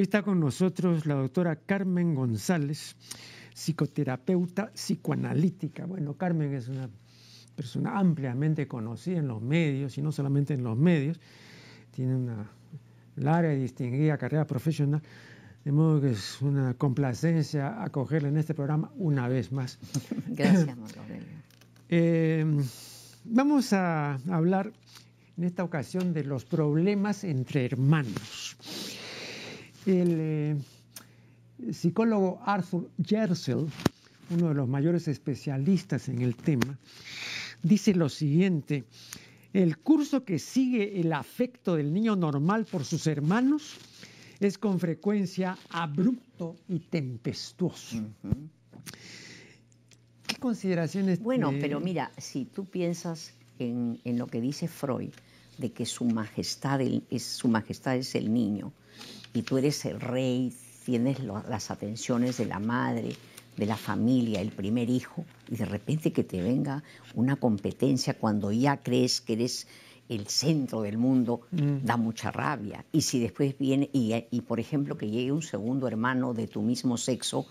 [0.00, 2.96] Hoy está con nosotros la doctora Carmen González,
[3.52, 5.84] psicoterapeuta psicoanalítica.
[5.84, 6.88] Bueno, Carmen es una
[7.54, 11.20] persona ampliamente conocida en los medios y no solamente en los medios,
[11.90, 12.50] tiene una
[13.16, 15.02] larga y distinguida carrera profesional,
[15.66, 19.78] de modo que es una complacencia acogerla en este programa una vez más.
[20.28, 20.78] Gracias,
[21.90, 22.46] eh,
[23.24, 24.72] Vamos a hablar
[25.36, 28.49] en esta ocasión de los problemas entre hermanos.
[29.86, 30.56] El eh,
[31.72, 33.66] psicólogo Arthur Gersel,
[34.30, 36.78] uno de los mayores especialistas en el tema,
[37.62, 38.84] dice lo siguiente,
[39.52, 43.78] el curso que sigue el afecto del niño normal por sus hermanos
[44.38, 47.98] es con frecuencia abrupto y tempestuoso.
[50.26, 51.20] ¿Qué consideraciones?
[51.20, 55.10] Bueno, pero mira, si tú piensas en, lo que dice Freud,
[55.58, 58.72] de que su majestad, es, su majestad es el niño,
[59.32, 60.52] y tú eres el rey,
[60.84, 63.14] tienes las atenciones de la madre,
[63.56, 66.82] de la familia, el primer hijo, y de repente que te venga
[67.14, 69.66] una competencia cuando ya crees que eres
[70.08, 71.84] el centro del mundo, mm.
[71.84, 72.84] da mucha rabia.
[72.90, 76.62] Y si después viene, y, y por ejemplo que llegue un segundo hermano de tu
[76.62, 77.46] mismo sexo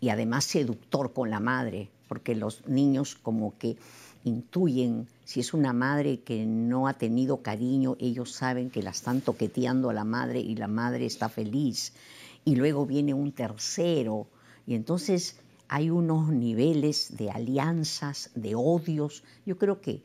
[0.00, 3.76] y además seductor con la madre, porque los niños como que
[4.28, 9.20] intuyen, si es una madre que no ha tenido cariño, ellos saben que la están
[9.20, 11.92] toqueteando a la madre y la madre está feliz.
[12.44, 14.28] Y luego viene un tercero,
[14.66, 19.22] y entonces hay unos niveles de alianzas, de odios.
[19.44, 20.02] Yo creo que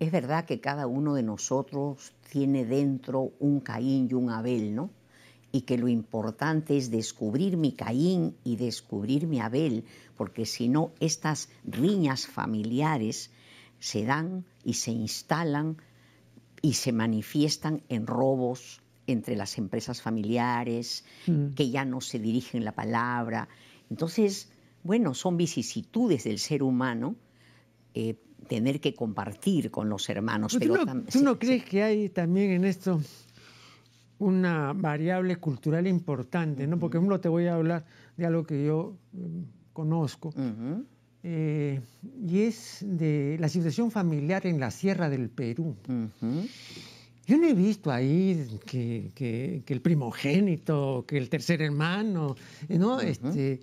[0.00, 4.90] es verdad que cada uno de nosotros tiene dentro un Caín y un Abel, ¿no?
[5.50, 9.84] Y que lo importante es descubrir mi Caín y descubrir mi Abel,
[10.16, 13.30] porque si no, estas riñas familiares
[13.78, 15.76] se dan y se instalan
[16.62, 21.54] y se manifiestan en robos entre las empresas familiares, mm.
[21.54, 23.48] que ya no se dirigen la palabra.
[23.90, 24.50] Entonces,
[24.82, 27.16] bueno, son vicisitudes del ser humano
[27.94, 28.16] eh,
[28.48, 30.56] tener que compartir con los hermanos.
[30.58, 30.76] Pero
[31.10, 33.00] ¿Tú, no, crees que hay también en esto
[34.18, 36.66] una variable cultural importante?
[36.66, 36.78] ¿no?
[36.78, 37.86] Porque, ejemplo, te voy a hablar
[38.16, 40.32] de algo que yo mm, conozco.
[41.30, 41.78] Eh,
[42.26, 45.76] y es de la situación familiar en la Sierra del Perú.
[47.26, 52.34] Yo no he visto ahí que, el primogénito, que el tercer hermano,
[52.70, 53.02] ¿no?
[53.02, 53.60] este,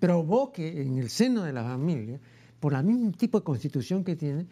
[0.00, 2.18] provoque en el seno de la familia,
[2.58, 4.46] por el mismo tipo de constitución que tiene,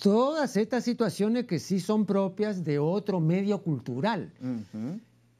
[0.00, 4.32] todas estas situaciones que sí son propias de otro medio cultural.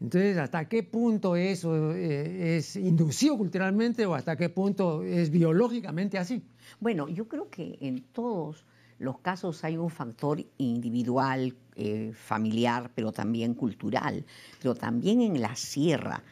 [0.00, 6.18] Entonces, ¿hasta qué punto eso eh, es inducido culturalmente o hasta qué punto es biológicamente
[6.18, 6.42] así?
[6.80, 8.66] Bueno, yo creo que en todos
[8.98, 14.24] los casos hay un factor individual, eh, familiar, pero también cultural.
[14.60, 16.22] Pero también en la sierra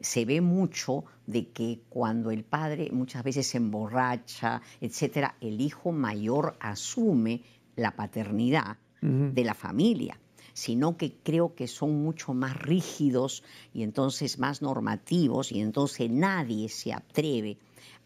[0.00, 5.92] se ve mucho de que cuando el padre muchas veces se emborracha, etcétera, el hijo
[5.92, 7.42] mayor asume
[7.76, 10.16] la paternidad de la familia
[10.52, 13.42] sino que creo que son mucho más rígidos
[13.72, 17.58] y entonces más normativos y entonces nadie se atreve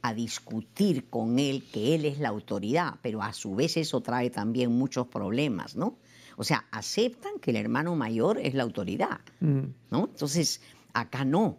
[0.02, 4.30] a discutir con él que él es la autoridad, pero a su vez eso trae
[4.30, 5.98] también muchos problemas, ¿no?
[6.36, 10.08] O sea, aceptan que el hermano mayor es la autoridad, ¿no?
[10.12, 10.60] Entonces,
[10.92, 11.58] acá no,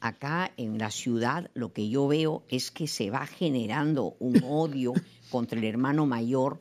[0.00, 4.92] acá en la ciudad lo que yo veo es que se va generando un odio
[5.30, 6.60] contra el hermano mayor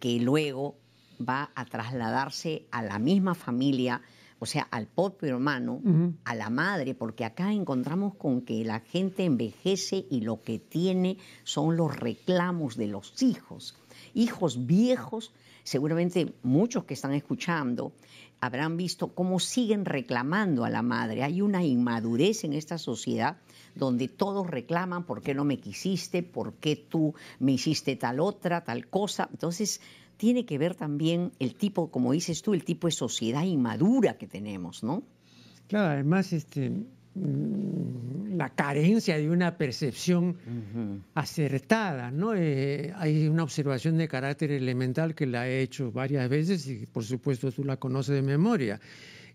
[0.00, 0.76] que luego
[1.20, 4.02] va a trasladarse a la misma familia,
[4.38, 5.80] o sea, al propio hermano,
[6.24, 11.18] a la madre, porque acá encontramos con que la gente envejece y lo que tiene
[11.44, 13.76] son los reclamos de los hijos.
[14.14, 15.32] Hijos viejos,
[15.64, 17.92] seguramente muchos que están escuchando
[18.40, 21.22] habrán visto cómo siguen reclamando a la madre.
[21.22, 23.38] Hay una inmadurez en esta sociedad
[23.74, 28.64] donde todos reclaman por qué no me quisiste, por qué tú me hiciste tal otra,
[28.64, 29.28] tal cosa.
[29.30, 29.80] Entonces,
[30.16, 34.26] tiene que ver también el tipo, como dices tú, el tipo de sociedad inmadura que
[34.26, 35.02] tenemos, ¿no?
[35.68, 40.36] Claro, además, este, mm, la carencia de una percepción
[41.14, 42.34] acertada, ¿no?
[42.34, 47.04] Eh, hay una observación de carácter elemental que la he hecho varias veces y por
[47.04, 48.80] supuesto tú la conoces de memoria.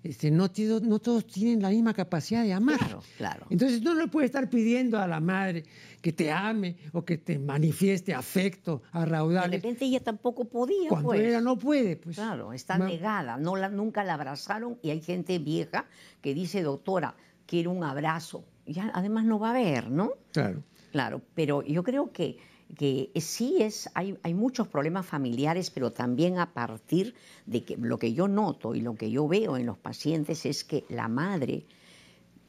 [0.03, 0.49] Este, no,
[0.81, 2.79] no, todos tienen la misma capacidad de amar.
[2.79, 3.45] Claro, claro.
[3.49, 5.63] Entonces no le puedes estar pidiendo a la madre
[6.01, 9.51] que te ame o que te manifieste afecto a raudales.
[9.51, 10.89] De repente ella tampoco podía.
[10.89, 11.21] Cuando pues.
[11.21, 12.15] ella no puede, pues.
[12.15, 15.85] Claro, está negada, no la, nunca la abrazaron y hay gente vieja
[16.21, 17.15] que dice, doctora,
[17.45, 18.43] quiero un abrazo.
[18.65, 20.13] Ya además no va a haber, ¿no?
[20.31, 20.63] Claro.
[20.91, 22.37] Claro, pero yo creo que
[22.77, 27.13] que sí es, hay, hay, muchos problemas familiares, pero también a partir
[27.45, 30.63] de que lo que yo noto y lo que yo veo en los pacientes es
[30.63, 31.65] que la madre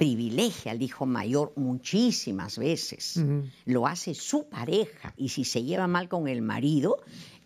[0.02, 3.22] privilegia al hijo mayor muchísimas veces.
[3.66, 6.98] Lo hace su pareja y si se lleva mal con el marido,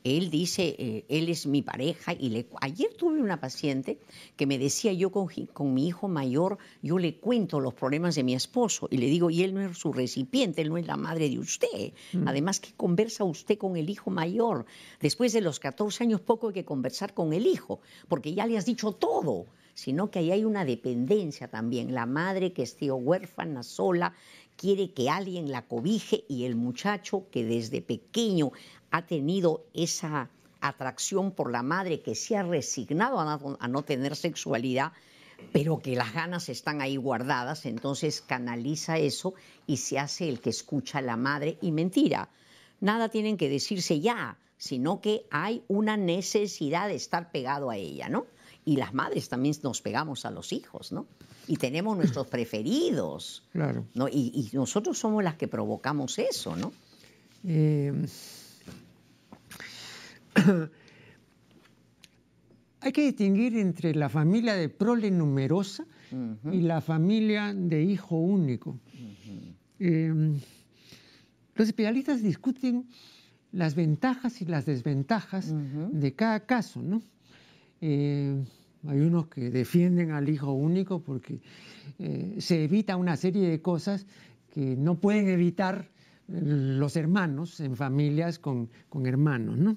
[0.06, 2.46] él dice, eh, él es mi pareja y le...
[2.60, 3.98] Ayer tuve una paciente
[4.36, 5.28] que me decía, yo con,
[5.74, 9.42] mi hijo mayor, yo le cuento los problemas de mi esposo y le digo, y
[9.42, 11.92] él no es su recipiente, él no es la madre de usted.
[12.12, 12.28] Mm.
[12.28, 14.66] Además, ¿qué conversa usted con el hijo mayor?
[15.00, 18.56] Después de los 14 años, poco hay que conversar con el hijo, porque ya le
[18.58, 21.94] has dicho todo sino que ahí hay una dependencia también.
[21.94, 24.14] La madre que esté huérfana, sola,
[24.56, 28.52] quiere que alguien la cobije y el muchacho que desde pequeño
[28.90, 30.30] ha tenido esa
[30.60, 34.92] atracción por la madre, que se ha resignado a no, tener sexualidad,
[35.52, 39.34] pero que las ganas están ahí guardadas, entonces canaliza eso
[39.66, 41.58] y se hace el que escucha a la madre.
[41.60, 42.30] Y mentira,
[42.80, 48.08] nada tienen que decirse ya, sino que hay una necesidad de estar pegado a ella,
[48.08, 48.26] ¿no?
[48.64, 51.06] Y las madres también nos pegamos a los hijos, ¿no?
[51.46, 53.44] Y tenemos nuestros preferidos.
[53.52, 53.84] Claro.
[53.94, 54.08] ¿no?
[54.08, 56.72] Y, nosotros somos las que provocamos eso, ¿no?
[57.46, 57.92] Eh,
[62.80, 65.86] hay que distinguir entre la familia de prole numerosa
[66.52, 68.78] y la familia de hijo único.
[69.78, 70.38] Em,
[71.54, 72.86] los especialistas discuten
[73.52, 75.52] las ventajas y las desventajas
[75.92, 77.02] de cada caso, ¿no?
[77.80, 78.44] Eh,
[78.86, 81.40] hay unos que defienden al hijo único porque
[81.98, 84.06] eh, se evita una serie de cosas
[84.52, 85.90] que no pueden evitar
[86.28, 88.68] los hermanos en familias con,
[89.04, 89.58] hermanos.
[89.58, 89.76] ¿no?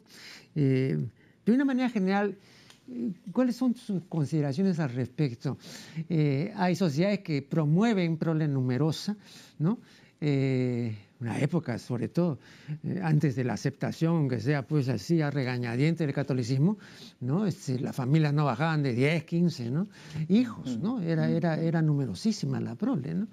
[0.55, 0.97] Eh,
[1.45, 2.35] de una manera general,
[2.89, 5.57] eh, ¿cuáles son sus consideraciones al respecto?
[6.09, 9.15] Eh, hay sociedades que promueven prole numerosa,
[9.59, 9.79] ¿no?
[11.21, 12.39] una época sobre todo,
[13.01, 16.77] antes de la aceptación, que sea pues así a regañadiente del catolicismo,
[17.21, 17.45] ¿no?
[17.45, 19.87] Este, las familias no bajaban de 10, 15 ¿no?
[20.27, 21.01] hijos, ¿no?
[21.01, 23.13] Era, era, era numerosísima la prole.
[23.13, 23.27] ¿no?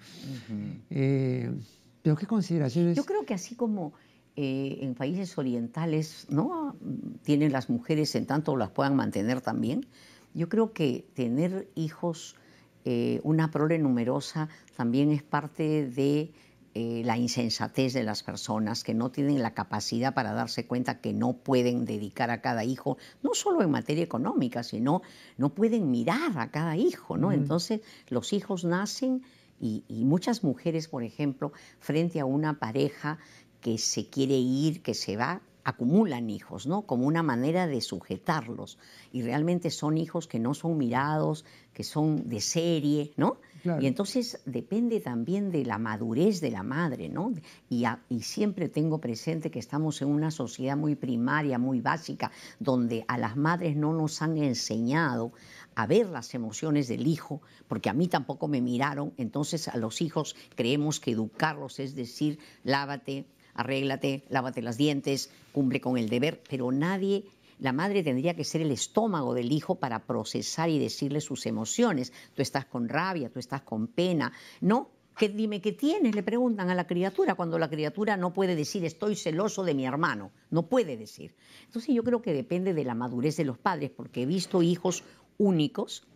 [2.06, 2.97] ¿Pero qué consideraciones?
[2.97, 3.93] Yo creo que así como
[4.37, 6.76] eh, en países orientales no
[7.25, 9.87] tienen las mujeres en tanto las puedan mantener también,
[10.32, 12.37] yo creo que tener hijos,
[12.85, 16.32] eh, una prole numerosa, también es parte de
[16.75, 21.12] eh, la insensatez de las personas que no tienen la capacidad para darse cuenta que
[21.12, 25.03] no pueden dedicar a cada hijo, no solo en materia económica, sino
[25.38, 27.32] no pueden mirar a cada hijo, ¿no?
[27.32, 27.81] Entonces
[28.11, 29.25] los hijos nacen
[29.61, 33.19] y, muchas mujeres, por ejemplo, frente a una pareja
[33.61, 36.82] que se quiere ir, que se va, acumulan hijos, ¿no?
[36.82, 38.79] Como una manera de sujetarlos.
[39.12, 43.38] Y realmente son hijos que no son mirados, que son de serie, ¿no?
[43.81, 47.32] Y entonces depende también de la madurez de la madre, ¿no?
[47.69, 52.31] Y, y, siempre tengo presente que estamos en una sociedad muy primaria, muy básica,
[52.61, 55.32] donde a las madres no nos han enseñado
[55.76, 60.00] a ver las emociones del hijo, porque a mí tampoco me miraron, entonces a los
[60.00, 66.43] hijos creemos que educarlos es decir, lávate, arréglate, lávate las dientes, cumple con el deber,
[66.48, 67.27] pero nadie
[67.58, 72.12] la madre tendría que ser el estómago del hijo para procesar y decirle sus emociones.
[72.34, 74.32] Tú estás con rabia, tú estás con pena.
[74.60, 78.55] No, ¿Qué, dime qué tienes, le preguntan a la criatura, cuando la criatura no puede
[78.55, 81.34] decir estoy celoso de mi hermano, no puede decir.
[81.65, 85.05] Entonces yo creo que depende de la madurez de los padres, porque he visto hijos
[85.38, 86.06] únicos,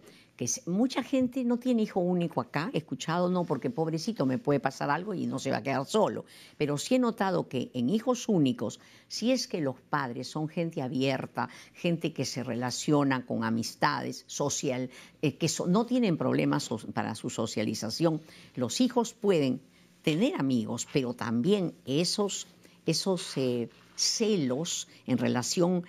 [0.41, 4.59] que mucha gente no tiene hijo único acá, he escuchado no, porque pobrecito me puede
[4.59, 6.25] pasar algo y no se va a quedar solo,
[6.57, 10.81] pero sí he notado que en hijos únicos, si es que los padres son gente
[10.81, 14.89] abierta, gente que se relaciona con amistades, social,
[15.21, 18.23] eh, que no tienen problemas para su socialización,
[18.55, 19.61] los hijos pueden
[20.01, 22.47] tener amigos, pero también esos,
[22.87, 25.85] esos eh, celos en relación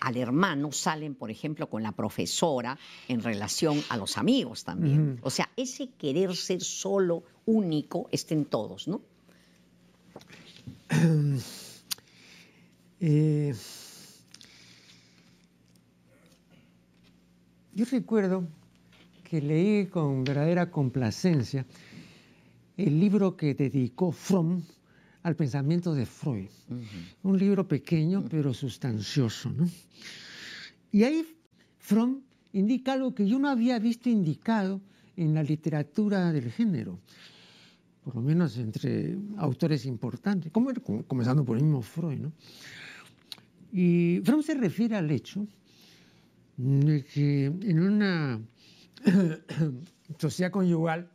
[0.00, 5.18] al hermano salen, por ejemplo, con la profesora en relación a los amigos también.
[5.22, 9.00] O sea, ese querer ser solo, único, está en todos, ¿no?
[12.98, 13.54] Eh,
[17.74, 18.48] yo recuerdo
[19.22, 21.66] que leí con verdadera complacencia
[22.78, 24.62] el libro que dedicó Fromm
[25.26, 26.46] al pensamiento de Freud.
[27.24, 29.50] Un libro pequeño pero sustancioso.
[30.92, 31.26] Y ahí
[31.80, 32.18] Freud
[32.52, 34.80] indica algo que yo no había visto indicado
[35.16, 37.00] en la literatura del género,
[38.04, 42.28] por lo menos entre autores importantes, comenzando por el mismo Freud.
[43.72, 45.44] Y Freud se refiere al hecho
[46.56, 48.40] de que en una
[50.20, 51.10] sociedad conyugal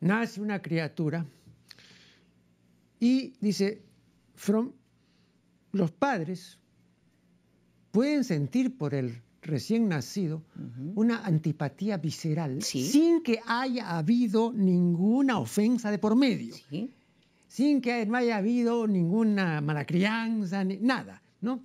[0.00, 1.24] nace una criatura
[3.00, 3.82] y dice,
[4.34, 4.72] from,
[5.72, 6.58] los padres
[7.90, 10.42] pueden sentir por el recién nacido
[10.94, 16.54] una antipatía visceral sin que haya habido ninguna ofensa de por medio,
[17.48, 21.64] sin que no haya habido ninguna mala crianza, nada, ¿no?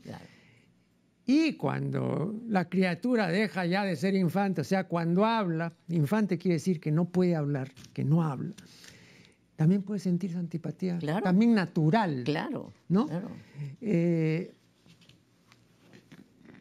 [1.28, 6.56] Y cuando la criatura deja ya de ser infante, o sea, cuando habla, infante quiere
[6.56, 8.54] decir que no puede hablar, que no habla,
[9.56, 12.24] también puede sentir antipatía, también natural.
[12.26, 12.74] Claro.
[12.90, 13.08] ¿no?
[13.08, 13.30] Claro.
[13.82, 14.54] Eh,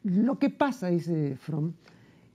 [0.05, 1.73] lo que pasa, dice Fromm,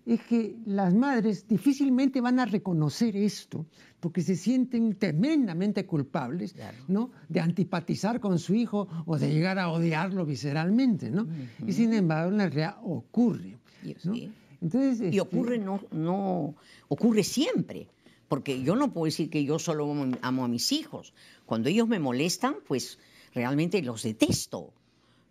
[0.06, 3.68] es que las madres difícilmente van a reconocer esto,
[4.00, 6.56] porque se sienten tremendamente culpables
[6.88, 7.12] ¿no?
[7.28, 11.12] de antipatizar con su hijo o de llegar a odiarlo visceralmente.
[11.12, 11.28] ¿no?
[11.66, 13.58] Y sin embargo, en la realidad ocurre.
[14.62, 16.56] Entonces, y este ocurre, no, no,
[16.88, 17.88] ocurre siempre,
[18.30, 21.14] porque yo no puedo decir que yo solo amo a mis hijos.
[21.46, 23.00] Cuando ellos me molestan, pues
[23.34, 24.72] realmente los detesto.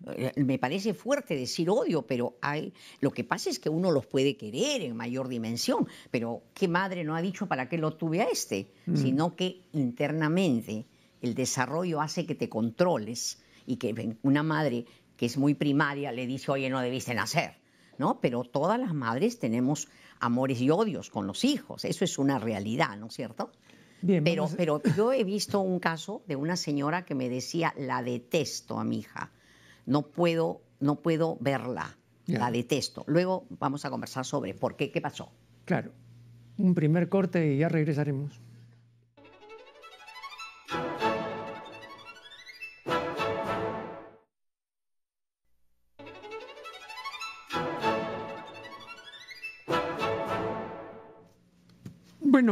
[0.07, 4.07] Eh, me parece fuerte decir odio, pero hay, lo que pasa es que uno los
[4.07, 8.21] puede querer en mayor dimensión, pero ¿qué madre no ha dicho para qué lo tuve
[8.21, 8.71] a este?
[8.87, 8.97] Mm.
[8.97, 10.87] Sino que internamente
[11.21, 14.87] el desarrollo hace que te controles y que una madre
[15.17, 17.57] que es muy primaria le dice, oye, no debiste nacer,
[17.99, 18.21] ¿no?
[18.21, 19.89] Pero todas las madres tenemos
[20.21, 23.51] amores y odios con los hijos, eso es una realidad, ¿no es cierto?
[24.01, 28.03] Bien, pero, pero yo he visto un caso de una señora que me decía, la
[28.03, 29.33] detesto a mi hija
[29.89, 31.97] no puedo, no puedo verla,
[32.27, 33.05] la detesto.
[33.07, 35.33] Luego vamos a conversar sobre por qué, qué pasó.
[35.65, 35.93] Claro,
[36.59, 38.39] un primer corte y ya regresaremos.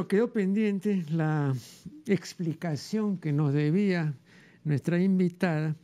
[0.09, 1.53] Quedó pendiente la
[2.07, 4.15] explicación que nos debía
[4.63, 5.75] nuestra invitada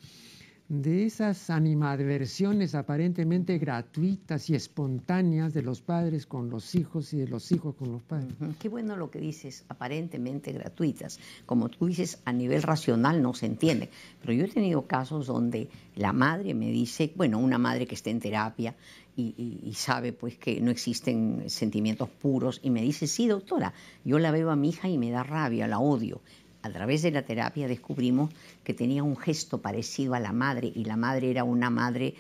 [0.69, 7.29] de esas animadversiones aparentemente gratuitas y espontáneas de los padres con los hijos y de
[7.29, 8.33] los hijos con los padres.
[8.59, 11.19] Qué bueno lo que dices, aparentemente gratuitas.
[11.45, 13.91] Como tú dices, a nivel racional no se entiende.
[14.23, 18.11] Pero yo he tenido casos donde la madre me dice, bueno, una madre que esté
[18.11, 18.75] en terapia
[19.17, 24.19] y, y, sabe pues que no existen sentimientos puros y me dice, sí, doctora, yo
[24.19, 26.23] la veo a mi hija y me da rabia, la odio
[26.63, 28.31] a través de la terapia descubrimos
[28.65, 32.15] que tenía un gesto parecido a la madre y la madre era una madre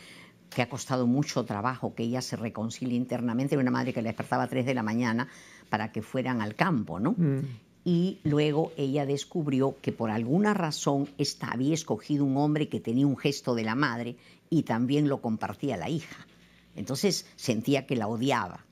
[0.51, 4.09] que ha costado mucho trabajo que ella se reconcilie internamente, era una madre que la
[4.09, 5.29] despertaba a 3 de la mañana
[5.71, 7.13] para que fueran al campo, ¿no?
[7.13, 7.41] Mm.
[7.85, 13.07] Y luego ella descubrió que por alguna razón esta había escogido un hombre que tenía
[13.07, 14.17] un gesto de la madre
[14.51, 16.27] y también lo compartía la hija.
[16.77, 18.65] Entonces sentía que la odiaba.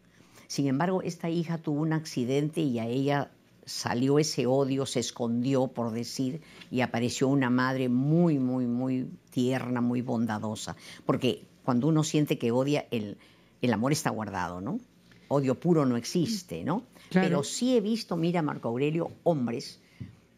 [0.46, 3.30] Sin embargo, esta hija tuvo un accidente y a ella
[3.64, 6.40] salió ese odio, se escondió, por decir,
[6.70, 10.76] y apareció una madre muy, muy, muy tierna, muy bondadosa.
[11.06, 13.16] Porque cuando uno siente que odia, el,
[13.62, 14.80] el amor está guardado, ¿no?
[15.28, 16.82] Odio puro no existe, ¿no?
[17.12, 19.80] Pero sí he visto, mira, Marco Aurelio, hombres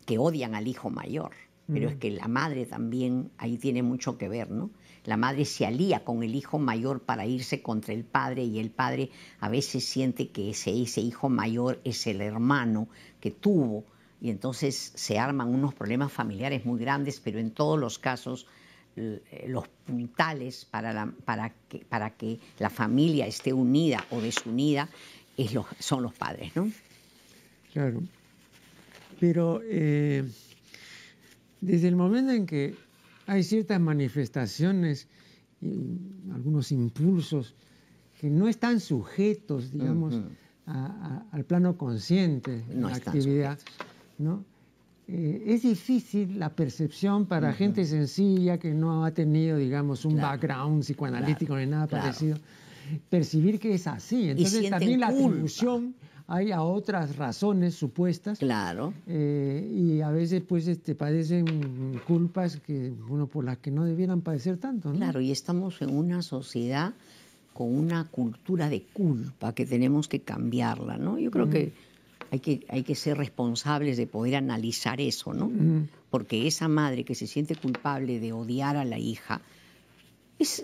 [0.04, 1.30] que odian al hijo mayor.
[1.66, 1.98] Pero es mm.
[1.98, 4.70] que la madre también ahí tiene mucho que ver, ¿no?
[5.04, 8.70] La madre se alía con el hijo mayor para irse contra el padre y el
[8.70, 12.88] padre a veces siente que ese, ese hijo mayor es el hermano
[13.20, 13.84] que tuvo
[14.20, 18.46] y entonces se arman unos problemas familiares muy grandes, pero en todos los casos
[18.94, 24.88] eh, los puntales para, para, que, para que la familia esté unida o desunida
[25.36, 26.70] es son los padres, ¿no?
[27.72, 28.02] Claro.
[29.18, 30.28] Pero eh,
[31.60, 32.74] desde el momento en que
[33.26, 35.08] hay ciertas manifestaciones
[35.60, 35.98] y
[36.32, 37.54] algunos impulsos
[38.20, 40.20] que no están sujetos, digamos,
[40.66, 43.58] al plano consciente de la actividad.
[44.18, 44.44] ¿no?
[45.08, 50.82] Eh, es difícil la percepción para gente sencilla que no ha tenido, digamos, un background
[50.82, 52.38] psicoanalítico ni nada parecido,
[53.10, 54.30] percibir que es así.
[54.30, 55.94] Entonces también la atribución
[56.26, 58.38] hay a otras razones supuestas.
[58.38, 58.94] Claro.
[59.06, 64.20] Eh, y a veces pues este, padecen culpas que, bueno, por las que no debieran
[64.20, 64.92] padecer tanto.
[64.92, 66.94] Claro, y estamos en una sociedad
[67.52, 71.18] con una cultura de culpa que tenemos que cambiarla, ¿no?
[71.18, 71.72] Yo creo que,
[72.30, 75.50] hay que hay que ser responsables de poder analizar eso, ¿no?
[76.10, 79.42] Porque esa madre que se siente culpable de odiar a la hija,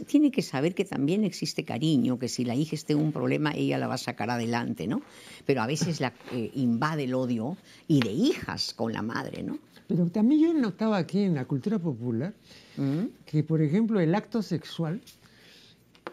[0.07, 3.53] tiene que saber que también existe cariño, que si la hija esté en un problema,
[3.55, 5.03] ella la va a sacar adelante, ¿no?
[5.47, 7.57] Pero a veces la eh, invade el odio
[7.87, 9.59] y de hijas con la madre, ¿no?
[9.87, 12.35] Pero también yo notaba aquí en la cultura popular
[12.77, 13.05] mm.
[13.25, 15.01] que, por ejemplo, el acto sexual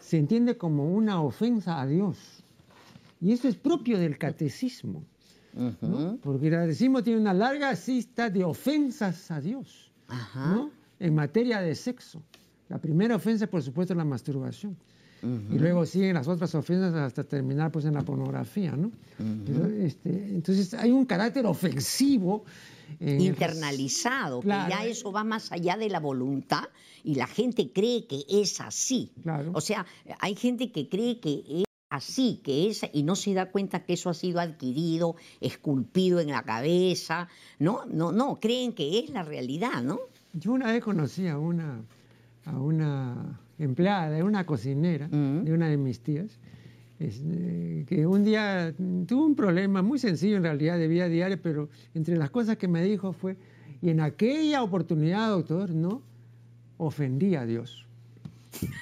[0.00, 2.16] se entiende como una ofensa a Dios.
[3.20, 5.04] Y eso es propio del catecismo.
[6.22, 9.90] Porque el catecismo tiene una larga cista de ofensas a Dios
[11.00, 12.22] en materia de sexo.
[12.68, 14.76] La primera ofensa, por supuesto, es la masturbación.
[15.22, 18.90] y luego siguen las otras ofensas hasta terminar pues en la pornografía, ¿no?
[19.80, 22.44] este, entonces hay un carácter ofensivo.
[23.00, 26.64] internalizado, que ya eso va más allá de la voluntad
[27.02, 29.12] y la gente cree que es así.
[29.52, 29.86] O sea,
[30.20, 33.94] hay gente que cree que es así, que es, y no se da cuenta que
[33.94, 37.84] eso ha sido adquirido, esculpido en la cabeza, ¿no?
[37.86, 40.00] No, no, creen que es la realidad, ¿no?
[40.32, 41.82] Yo una vez conocí a una,
[42.46, 45.44] a una empleada, de una cocinera mm.
[45.44, 46.38] de una de mis tías,
[46.98, 48.74] eh, que un día
[49.06, 52.68] tuvo un problema muy sencillo en realidad de vida diaria, pero entre las cosas que
[52.68, 53.36] me dijo fue,
[53.82, 56.02] y en aquella oportunidad, doctor, no
[56.78, 57.86] ofendí a Dios.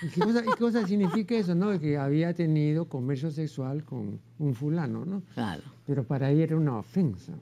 [0.03, 0.21] ¿Y qué,
[0.59, 1.57] cosa, significa eso?
[1.57, 1.79] No?
[1.81, 5.23] Que había tenido comercio sexual con un fulano, ¿no?
[5.35, 5.63] Claro.
[5.87, 7.33] Pero para ella era una ofensa.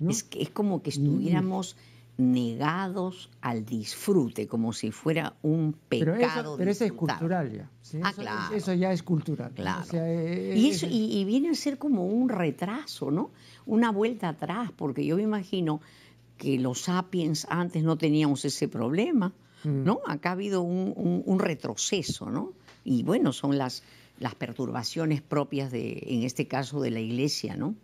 [0.00, 1.76] Es, que, es como que estuviéramos
[2.18, 6.56] negados al disfrute, como si fuera un pecado.
[6.56, 7.70] Pero eso, es cultural ya.
[8.02, 8.56] Ah, eso, claro.
[8.56, 9.52] eso, ya es cultural.
[9.54, 9.84] Claro.
[9.92, 13.32] y, eso, y, viene a ser como un retraso, ¿no?
[13.66, 15.80] Una vuelta atrás, porque yo me imagino
[16.38, 19.84] que los sapiens antes no teníamos ese problema, mm.
[19.84, 20.00] ¿no?
[20.06, 22.52] Acá ha habido un, un, retroceso, ¿no?
[22.82, 23.82] Y bueno, son las,
[24.18, 27.74] las perturbaciones propias de, en este caso, de la iglesia, ¿no?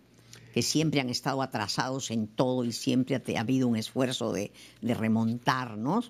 [0.52, 5.78] Que siempre han estado atrasados en todo y siempre ha, habido un esfuerzo de, remontar,
[5.78, 6.00] ¿no?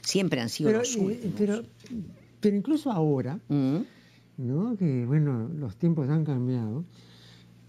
[0.00, 1.34] Siempre han sido los últimos.
[1.38, 1.62] Pero,
[2.40, 3.78] pero incluso ahora, mm.
[4.38, 4.76] ¿no?
[4.76, 6.84] Que bueno, los tiempos han cambiado,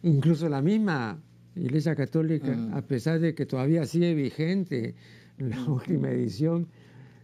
[0.01, 1.21] incluso la misma
[1.55, 2.73] Iglesia Católica, mm.
[2.73, 4.95] a pesar de que todavía sigue vigente
[5.37, 5.71] la mm.
[5.71, 6.67] última edición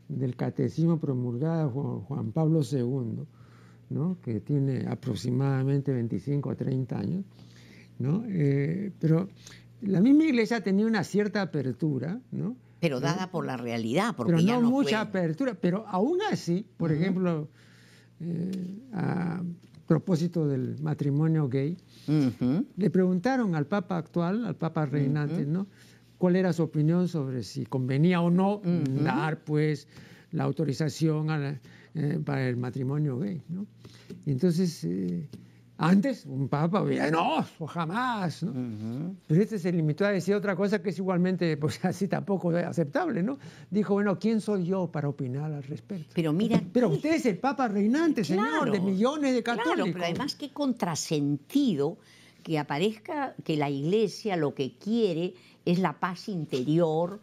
[0.08, 3.26] del Catecismo promulgada Juan, Juan Pablo II,
[3.90, 4.18] ¿no?
[4.22, 7.26] que tiene aproximadamente 25 o 30 años,
[8.00, 8.24] ¿no?
[8.28, 9.30] Eh, pero
[9.82, 12.56] la misma iglesia tenía una cierta apertura, ¿no?
[12.80, 17.50] Pero dada por la realidad, porque pero no, mucha apertura, pero aún así, por ejemplo,
[18.22, 19.44] eh, a
[19.86, 21.78] propósito del matrimonio gay,
[22.78, 25.68] le preguntaron al Papa actual, al Papa reinante, ¿no?
[26.18, 28.62] ¿Cuál era su opinión sobre si convenía o no
[29.04, 29.88] dar, pues,
[30.32, 31.28] la autorización
[31.96, 33.66] eh, para el matrimonio gay, ¿no?
[34.26, 34.86] Entonces
[35.82, 38.44] antes, un papa no, jamás.
[38.44, 39.16] ¿no?
[39.28, 43.24] Pero este se limitó a decir otra cosa que es igualmente, pues así tampoco aceptable,
[43.24, 43.40] ¿no?
[43.72, 46.12] Dijo, bueno, ¿quién soy yo para opinar al respecto?
[46.14, 46.62] Pero mira.
[46.74, 49.76] Pero usted es el papa reinante, señor, de millones de católicos.
[49.76, 51.98] Claro, pero además qué contrasentido
[52.44, 57.22] que aparezca que la iglesia lo que quiere es la paz interior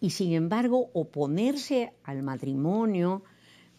[0.00, 3.22] y sin embargo oponerse al matrimonio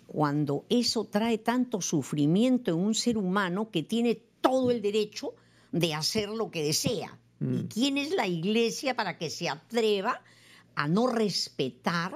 [0.08, 5.34] cuando eso trae tanto sufrimiento en un ser humano que tiene todo el derecho
[5.72, 7.20] de hacer lo que desea.
[7.42, 7.68] ¿Y mm.
[7.68, 10.22] quién es la iglesia para que se atreva
[10.76, 12.16] a no respetar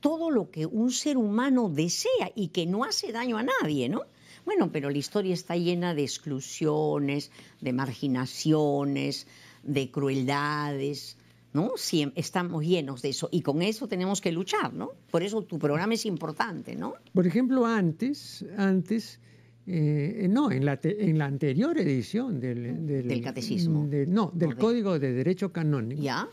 [0.00, 4.04] todo lo que un ser humano desea y que no hace daño a nadie, ¿no?
[4.44, 9.26] Bueno, pero la historia está llena de exclusiones, de marginaciones,
[9.62, 11.17] de crueldades,
[11.52, 11.72] ¿no?
[12.14, 14.92] estamos llenos de eso y con eso tenemos que luchar, ¿no?
[15.10, 16.94] Por eso tu programa es importante, ¿no?
[17.12, 19.20] Por ejemplo, antes, antes,
[19.66, 23.88] eh, no, en la, en la anterior edición del, del, catecismo.
[24.06, 26.02] no, del Código de Derecho Canónico.
[26.02, 26.28] Ya.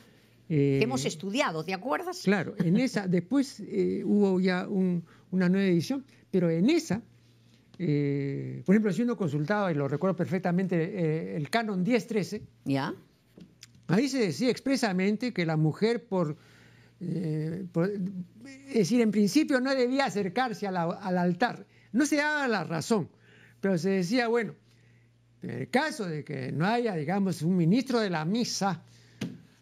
[0.48, 2.22] Eh, hemos estudiado, ¿te acuerdas?
[2.24, 7.02] Claro, en esa, después eh, hubo ya una nueva edición, pero en esa,
[7.78, 12.94] por ejemplo, si uno consultaba, y lo recuerdo perfectamente, el canon 1013, ¿Ya?
[13.88, 16.38] Ahí se decía expresamente que la mujer, por,
[17.00, 17.66] eh,
[18.68, 21.66] es decir, en principio no debía acercarse al altar.
[21.92, 23.10] No se daba la razón,
[23.62, 24.56] pero se decía, bueno,
[25.42, 28.84] en el caso de que no haya, digamos, un ministro de la misa,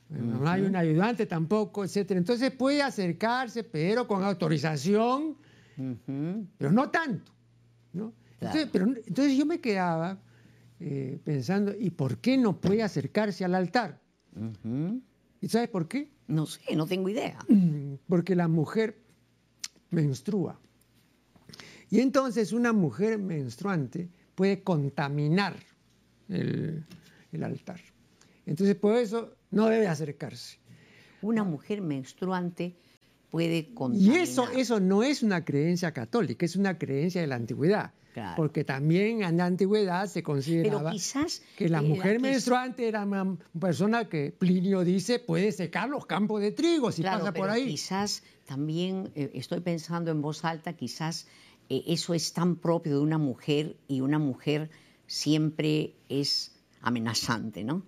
[0.09, 5.37] no hay un ayudante tampoco, etcétera, entonces puede acercarse, pero con autorización,
[6.57, 7.31] pero no tanto.
[8.39, 10.19] Entonces, pero, entonces yo me quedaba
[10.79, 14.02] eh, pensando, ¿y por qué no puede acercarse al altar?
[15.41, 16.09] ¿Y sabes por qué?
[16.27, 17.37] No sé, no tengo idea.
[18.07, 18.97] Porque la mujer
[19.89, 20.59] menstrua.
[21.89, 25.55] Y entonces una mujer menstruante puede contaminar
[26.29, 26.83] el,
[27.43, 27.79] altar.
[28.45, 30.57] Entonces por eso no debe acercarse.
[31.21, 32.75] Una mujer menstruante
[33.33, 34.15] puede contaminar.
[34.15, 37.91] Y eso, eso no es una creencia católica, es una creencia de la antigüedad.
[38.37, 40.93] Porque también en la antigüedad se consideraba
[41.57, 46.41] que la eh, mujer menstruante era una persona que Plinio dice puede secar los campos
[46.41, 47.65] de trigo si pasa por ahí.
[47.65, 51.25] Quizás también eh, estoy pensando en voz alta, quizás
[51.69, 54.69] eh, eso es tan propio de una mujer y una mujer
[55.07, 57.81] siempre es amenazante, ¿no?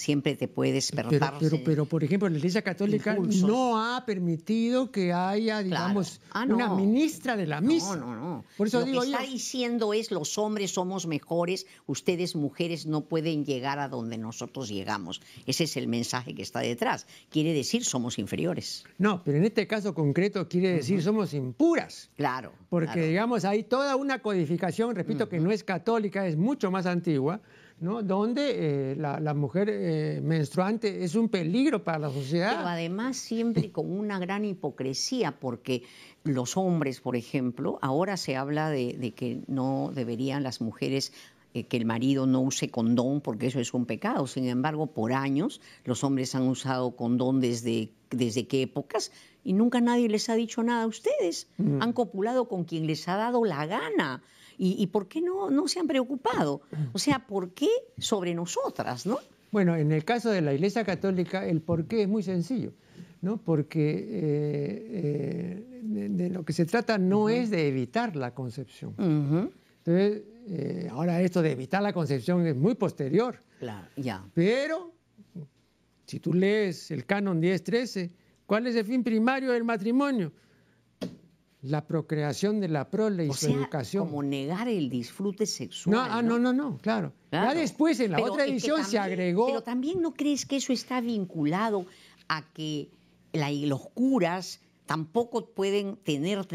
[0.00, 1.34] Siempre te puede despertar.
[1.38, 6.74] Pero, pero, por ejemplo, la Iglesia Católica no ha permitido que haya, digamos, ah, una
[6.74, 7.96] ministra de la misa.
[7.96, 8.44] No, no, no.
[8.56, 13.44] Por eso Lo que está diciendo es los hombres somos mejores, ustedes mujeres no pueden
[13.44, 15.20] llegar a donde nosotros llegamos.
[15.46, 17.06] Ese es el mensaje que está detrás.
[17.28, 18.84] Quiere decir somos inferiores.
[18.98, 22.10] No, pero en este caso concreto quiere decir somos impuras.
[22.16, 22.52] Claro.
[22.70, 27.40] Porque, digamos, hay toda una codificación, repito, que no es católica, es mucho más antigua
[27.80, 32.56] donde eh, la, mujer eh, menstruante es un peligro para la sociedad.
[32.56, 35.82] Pero además siempre con una gran hipocresía, porque
[36.22, 41.12] los hombres, por ejemplo, ahora se habla de, que no deberían las mujeres
[41.54, 44.26] eh, que el marido no use condón porque eso es un pecado.
[44.26, 49.10] Sin embargo, por años los hombres han usado condón desde, desde qué épocas
[49.42, 51.48] y nunca nadie les ha dicho nada a ustedes.
[51.56, 51.80] Mm.
[51.80, 54.22] Han copulado con quien les ha dado la gana.
[54.62, 56.60] ¿Y, por qué no, no se han preocupado?
[56.92, 59.18] O sea, ¿por qué sobre nosotras, no?
[59.50, 62.74] Bueno, en el caso de la Iglesia Católica, el por qué es muy sencillo,
[63.22, 63.38] ¿no?
[63.38, 68.94] Porque eh, eh, de, lo que se trata no es de evitar la concepción.
[68.98, 73.38] Entonces, eh, ahora esto de evitar la concepción es muy posterior.
[73.60, 74.26] Claro, ya.
[74.34, 74.92] Pero,
[76.04, 78.10] si tú lees el canon 10.13,
[78.44, 80.32] ¿cuál es el fin primario del matrimonio?
[81.62, 84.06] La procreación de la prole y su educación.
[84.06, 85.94] Como negar el disfrute sexual.
[85.94, 87.12] No, ah, no, no, no, claro.
[87.30, 89.46] Ya después en la otra edición se agregó.
[89.46, 91.86] Pero también no crees que eso está vinculado
[92.28, 92.88] a que
[93.32, 96.46] los curas tampoco pueden tener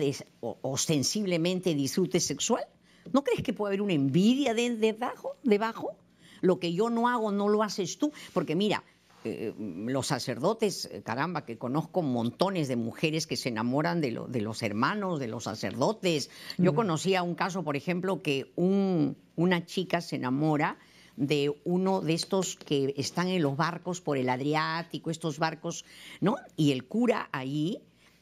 [0.41, 2.65] ostensiblemente disfrute sexual.
[3.13, 5.95] ¿No crees que puede haber una envidia de, debajo, debajo?
[6.41, 8.11] Lo que yo no hago no lo haces tú.
[8.33, 8.83] Porque mira,
[9.25, 14.63] eh, los sacerdotes, eh, caramba, que conozco montones de mujeres que se enamoran de, los
[14.63, 16.29] hermanos, de los sacerdotes.
[16.57, 20.77] Yo conocía un caso, por ejemplo, que una chica se enamora
[21.15, 25.85] de uno de estos que están en los barcos por el Adriático, estos barcos,
[26.21, 26.35] ¿no?
[26.55, 27.79] Y el cura ahí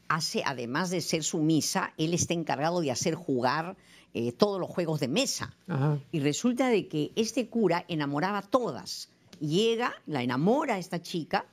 [0.08, 3.76] hace, además de ser sumisa, él está encargado de hacer jugar
[4.14, 5.56] eh, todos los juegos de mesa.
[6.12, 9.10] Y resulta de que este cura enamoraba a todas
[9.48, 11.46] llega, la enamora esta chica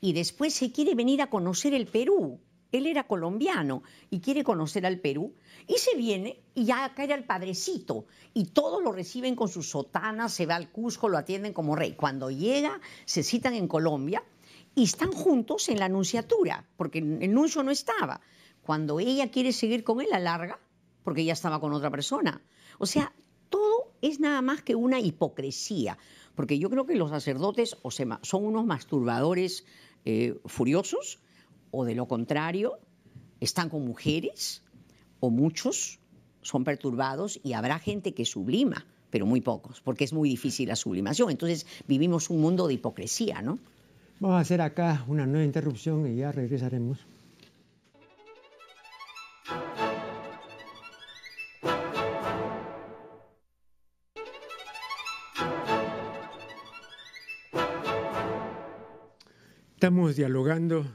[0.00, 2.40] y después se quiere venir a conocer el Perú.
[2.72, 5.34] Él era colombiano y quiere conocer al Perú
[5.66, 10.32] y se viene y ya cae al padrecito y todos lo reciben con sus sotanas,
[10.32, 11.94] se va al Cusco, lo atienden como rey.
[11.94, 14.22] Cuando llega, se citan en Colombia
[14.74, 18.20] y están juntos en la anunciatura, porque el nuncio no estaba.
[18.62, 20.60] Cuando ella quiere seguir con él, la larga,
[21.02, 22.40] porque ella estaba con otra persona.
[22.78, 23.12] O sea,
[23.48, 25.98] todo es nada más que una hipocresía.
[26.40, 27.76] Porque yo creo que los sacerdotes
[28.22, 29.66] son unos masturbadores
[30.06, 31.18] eh, furiosos,
[31.70, 32.78] o de lo contrario,
[33.40, 34.62] están con mujeres,
[35.20, 35.98] o muchos
[36.40, 40.76] son perturbados y habrá gente que sublima, pero muy pocos, porque es muy difícil la
[40.76, 41.30] sublimación.
[41.30, 43.58] Entonces vivimos un mundo de hipocresía, ¿no?
[44.18, 47.00] Vamos a hacer acá una nueva interrupción y ya regresaremos.
[59.90, 60.86] Estamos dialogando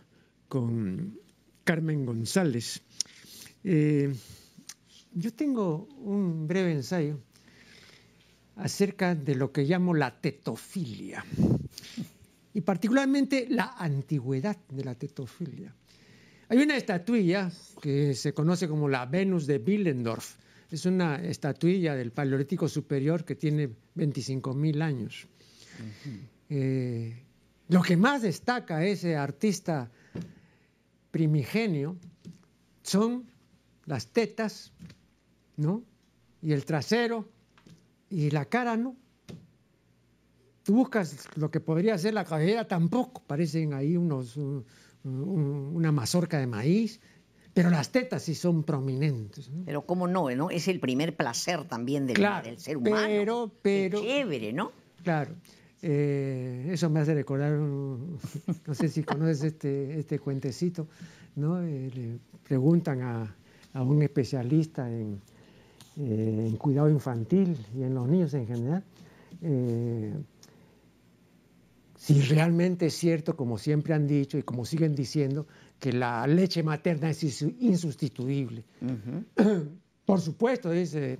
[0.47, 1.19] con
[1.65, 2.81] Carmen González.
[3.61, 4.09] Eh,
[5.11, 7.19] yo tengo un breve ensayo
[8.55, 11.25] acerca de lo que llamo la tetofilia
[12.53, 15.75] y particularmente la antigüedad de la tetofilia.
[16.47, 20.37] Hay una estatuilla que se conoce como la Venus de Willendorf.
[20.71, 25.27] Es una estatuilla del Paleolítico Superior que tiene 25.000 años.
[27.67, 29.89] Lo que más destaca ese artista
[31.11, 31.97] primigenio
[32.83, 33.25] son
[33.85, 34.71] las tetas,
[35.57, 35.83] ¿no?
[36.41, 37.27] Y el trasero
[38.09, 38.95] y la cara, ¿no?
[40.63, 44.37] Tú buscas lo que podría ser la cabellera, tampoco parecen ahí unos,
[45.03, 46.99] una mazorca de maíz,
[47.53, 49.49] pero las tetas sí son prominentes.
[49.65, 50.49] Pero cómo no, ¿no?
[50.49, 53.07] Es el primer placer también del, del ser humano.
[53.07, 54.01] Pero, pero.
[54.01, 54.71] chévere, ¿no?
[55.03, 55.35] Claro.
[55.87, 58.17] Eh, eso me hace recordar, no
[58.73, 60.87] sé si conoces este, este cuentecito,
[61.35, 61.61] ¿no?
[61.61, 63.35] Eh, le preguntan a,
[63.83, 65.21] un especialista en,
[65.97, 68.83] eh, en, cuidado infantil y en los niños en general,
[71.97, 75.45] si realmente es cierto, como siempre han dicho y como siguen diciendo,
[75.79, 78.63] que la leche materna es insustituible.
[80.05, 81.19] Por supuesto, dice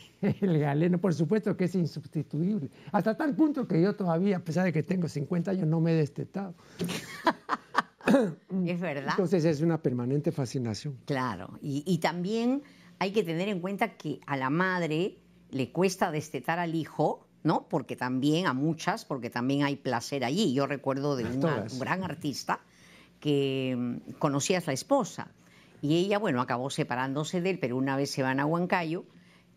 [0.22, 2.70] el galeno, por supuesto que es insustituible.
[2.92, 5.92] Hasta tal punto que yo todavía, a pesar de que tengo 50 años, no me
[5.92, 6.54] he destetado.
[8.66, 9.10] es verdad.
[9.10, 10.98] Entonces es una permanente fascinación.
[11.06, 12.62] Claro, y, también
[12.98, 15.18] hay que tener en cuenta que a la madre
[15.50, 17.66] le cuesta destetar al hijo ¿no?
[17.68, 20.54] Porque también a muchas, porque también hay placer allí.
[20.54, 22.60] Yo recuerdo de una, un gran artista
[23.18, 25.32] que mm, conocía a la esposa
[25.80, 29.04] y ella, bueno, acabó separándose de él, pero una vez se van a Huancayo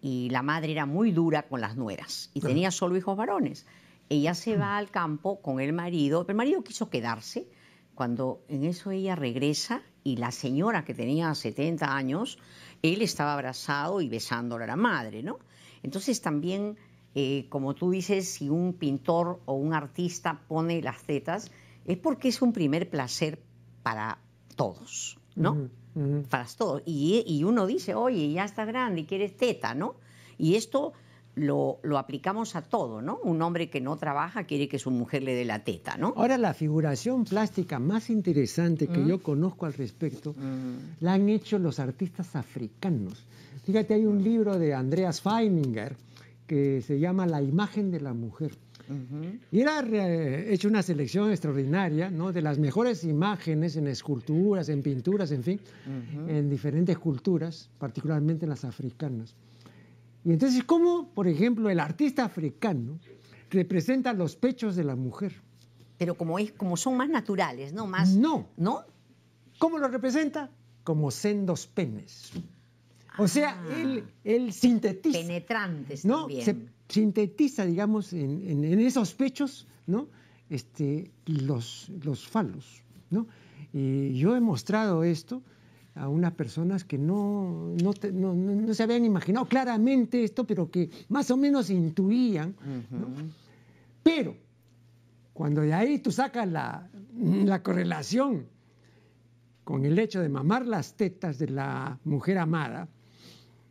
[0.05, 3.65] y la madre era muy dura con las nueras y tenía solo hijos varones.
[4.07, 7.49] Ella se va al campo con el marido, pero el marido quiso quedarse.
[7.95, 12.37] Cuando en eso ella regresa y la señora que tenía 70 años,
[12.83, 15.39] él estaba abrazado y besándole a la madre, ¿no?
[15.81, 16.77] Entonces también,
[17.15, 21.49] eh, como tú dices, si un pintor o un artista pone las tetas,
[21.83, 23.41] es porque es un primer placer
[23.81, 24.19] para
[24.55, 25.67] todos, ¿no?
[26.29, 26.81] Para todos.
[26.85, 29.95] Y, y, uno dice, oye, ya está grande y quieres teta, ¿no?
[30.37, 30.93] Y esto
[31.35, 33.19] lo, aplicamos a todo, ¿no?
[33.23, 36.13] Un hombre que no trabaja quiere que su mujer le dé la teta, ¿no?
[36.15, 39.07] Ahora, la figuración plástica más interesante que mm.
[39.07, 41.03] yo conozco al respecto mm.
[41.03, 43.25] la han hecho los artistas africanos.
[43.63, 45.95] Fíjate, hay un libro de Andreas Feininger
[46.47, 48.51] que se llama La imagen de la mujer.
[49.51, 49.83] Y era
[50.47, 52.31] hecho una selección extraordinaria ¿no?
[52.31, 55.59] de las mejores imágenes en esculturas, en pinturas, en fin,
[56.27, 59.35] en diferentes culturas, particularmente en las africanas.
[60.23, 62.99] Y entonces, ¿cómo, por ejemplo, el artista africano
[63.49, 65.33] representa los pechos de la mujer?
[65.97, 67.87] Pero como, es, como son más naturales, ¿no?
[67.87, 68.49] Más, no.
[68.57, 68.83] ¿No?
[69.59, 70.51] ¿Cómo lo representa?
[70.83, 72.31] Como sendos penes.
[73.17, 73.75] O sea, ah.
[73.77, 75.19] él, él, sintetiza.
[75.19, 76.21] Penetrantes ¿no?
[76.21, 76.45] también.
[76.45, 76.55] Se
[76.87, 80.07] sintetiza, digamos, en, en, esos pechos, ¿no?
[80.49, 83.27] Este, los, los falos, ¿no?
[83.73, 85.41] Y yo he mostrado esto
[85.95, 91.37] a unas personas que no, no, se habían imaginado claramente esto, pero que más o
[91.37, 92.55] menos intuían.
[94.03, 94.35] Pero
[95.33, 98.45] cuando de ahí tú sacas la, la, correlación
[99.63, 102.89] con el hecho de mamar las tetas de la mujer amada,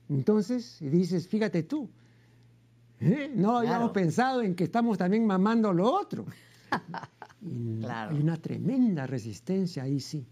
[0.09, 1.88] entonces dices, fíjate tú,
[3.05, 3.31] ¿eh?
[3.35, 6.25] no habíamos pensado en que estamos también mamando lo otro.
[7.45, 10.27] Hay una tremenda resistencia ahí sí.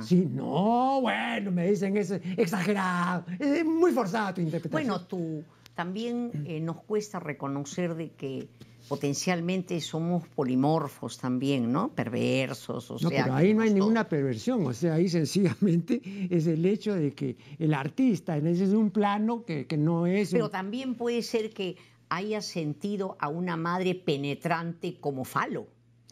[0.00, 4.88] Sí, no, bueno, me dicen es exagerado, es muy forzada tu interpretación.
[4.88, 8.48] Bueno, tú también eh, nos cuesta reconocer de que
[8.88, 11.94] potencialmente somos polimorfos también, ¿no?
[11.94, 16.64] Perversos, o no, Pero ahí no hay ninguna perversión, o sea, ahí sencillamente es el
[16.66, 20.32] hecho de que el artista, en ese es un plano que, no es...
[20.32, 21.76] Pero también puede ser que
[22.14, 25.66] haya sentido a una madre penetrante como falo.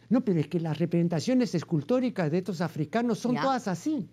[0.09, 4.09] No, pero es que las representaciones escultóricas de estos africanos son todas así.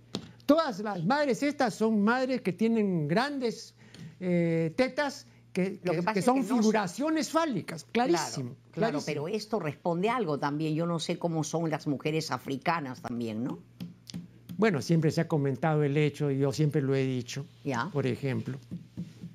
[0.45, 3.73] Todas las madres estas son madres que tienen grandes
[4.19, 5.79] eh, tetas que,
[6.21, 10.75] son figuraciones fálicas, clarísimo claro, pero esto responde a algo también.
[10.75, 13.59] Yo no sé cómo son las mujeres africanas también, ¿no?
[14.57, 17.45] Bueno, siempre se ha comentado el hecho, y yo siempre lo he dicho,
[17.91, 18.57] por ejemplo,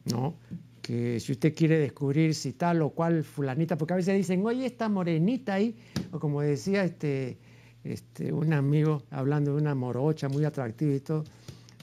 [0.06, 0.34] ¿no?
[0.83, 4.66] Que si usted quiere descubrir si tal o cual fulanita, porque a veces dicen, oye,
[4.66, 5.77] esta morenita ahí,
[6.11, 7.38] o como decía este,
[7.85, 11.25] este, un amigo hablando de una morocha muy atractiva y todo,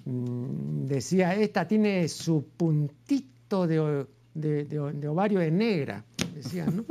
[0.06, 6.84] mm, decía, esta tiene su puntito de, de, ovario de negra, decía, ¿no?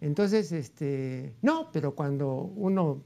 [0.00, 3.02] Entonces, este, no, pero cuando uno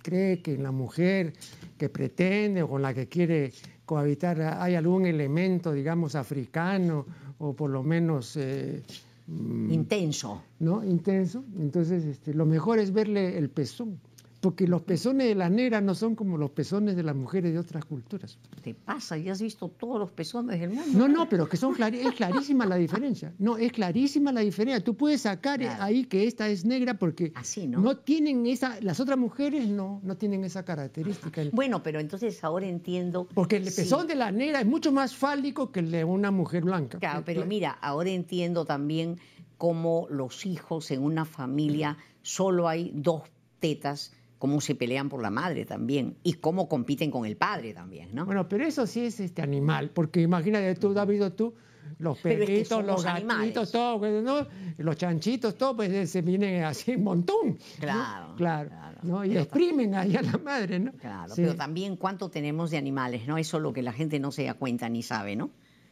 [0.00, 1.32] cree que en la mujer
[1.76, 3.52] que pretende o con la que quiere
[3.84, 7.04] cohabitar hay algún elemento, digamos, africano
[7.40, 8.36] o por lo menos...
[8.36, 8.82] Eh,
[9.26, 10.42] mm, Intenso.
[10.60, 10.84] ¿No?
[10.84, 11.42] Intenso.
[11.58, 13.98] Entonces, este, lo mejor es verle el pezón
[14.40, 17.58] porque los pezones de las negras no son como los pezones de las mujeres de
[17.58, 18.38] otras culturas.
[18.62, 19.18] ¿Te pasa?
[19.18, 20.98] ¿Ya has visto todos los pezones del mundo?
[20.98, 23.34] No, no, pero que son es clarísima la diferencia.
[23.38, 24.82] No, es clarísima la diferencia.
[24.82, 27.80] Tú puedes sacar ahí que esta es negra porque Así, ¿no?
[27.80, 31.42] no tienen esa, las otras mujeres no, no tienen esa característica.
[31.52, 33.28] Bueno, pero entonces ahora entiendo.
[33.34, 36.64] Porque el pezón de la negra es mucho más fálico que el de una mujer
[36.64, 36.98] blanca.
[36.98, 39.18] Claro, pero mira, ahora entiendo también
[39.58, 43.24] cómo los hijos en una familia solo hay dos
[43.58, 48.08] tetas cómo se pelean por la madre también y cómo compiten con el padre también,
[48.14, 48.24] ¿no?
[48.24, 51.52] Bueno, pero eso sí es este animal, porque imagínate tú, David, tú,
[51.98, 54.46] los perritos, los gatitos, todo, ¿no?
[54.78, 57.58] los chanchitos, todo, pues se viene así un montón.
[57.78, 58.70] Claro, claro.
[59.02, 59.22] ¿no?
[59.26, 60.92] Y exprimen ahí a la madre, ¿no?
[60.92, 63.36] Claro, pero también cuánto tenemos de animales, ¿no?
[63.36, 65.50] Eso es lo que la gente no se da cuenta ni sabe, ¿no?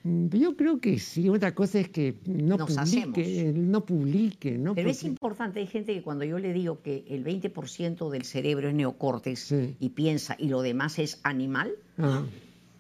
[0.09, 4.75] Mm, yo creo que sí, otra cosa es que no publique, no publique, ¿no?
[4.75, 8.68] Pero es importante, hay gente que cuando yo le digo que el 20% del cerebro
[8.68, 12.25] es neocórtex y piensa y lo demás es animal, ah.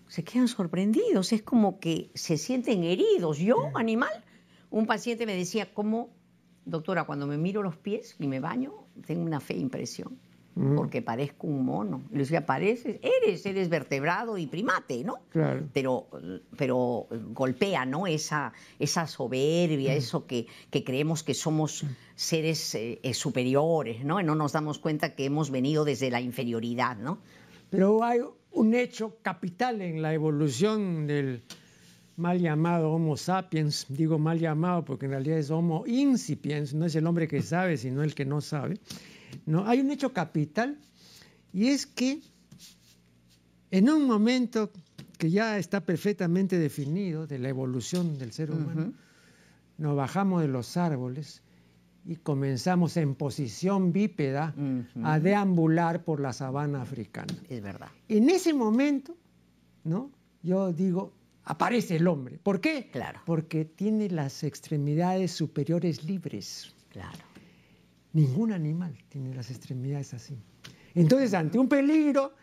[0.06, 3.38] se quedan sorprendidos, es como que se sienten heridos.
[3.38, 4.24] Yo, animal,
[4.70, 6.08] un paciente me decía, ¿cómo,
[6.64, 8.72] doctora, cuando me miro los pies y me baño,
[9.06, 10.18] tengo una fe impresión?
[10.76, 12.02] Porque parezco un mono.
[12.10, 15.20] Le decía, pareces, eres, eres vertebrado y primate, ¿no?
[15.30, 15.68] Claro.
[15.72, 16.08] Pero,
[16.56, 18.06] pero golpea, ¿no?
[18.06, 24.20] Esa, esa soberbia, eso que, que, creemos que somos seres eh, superiores, ¿no?
[24.20, 27.18] Y no nos damos cuenta que hemos venido desde la inferioridad, ¿no?
[27.70, 31.42] Pero hay un hecho capital en la evolución del
[32.16, 36.96] mal llamado Homo sapiens, digo mal llamado porque en realidad es Homo incipiens, no es
[36.96, 38.78] el hombre que sabe, sino el que no sabe.
[39.46, 40.78] No, hay un hecho capital
[41.52, 42.20] y es que
[43.70, 44.70] en un momento
[45.18, 48.92] que ya está perfectamente definido de la evolución del ser humano,
[49.76, 51.42] nos bajamos de los árboles
[52.04, 54.54] y comenzamos en posición bípeda
[55.02, 57.34] a deambular por la sabana africana.
[57.48, 57.88] Es verdad.
[58.08, 59.16] En ese momento,
[59.84, 60.10] ¿no?
[60.42, 61.12] Yo digo,
[61.44, 62.38] aparece el hombre.
[62.38, 62.88] ¿Por qué?
[62.90, 63.20] Claro.
[63.26, 66.74] Porque tiene las extremidades superiores libres.
[66.90, 67.18] Claro.
[68.12, 70.36] Ningún animal tiene las extremidades así.
[70.94, 72.34] Entonces, ante un peligro,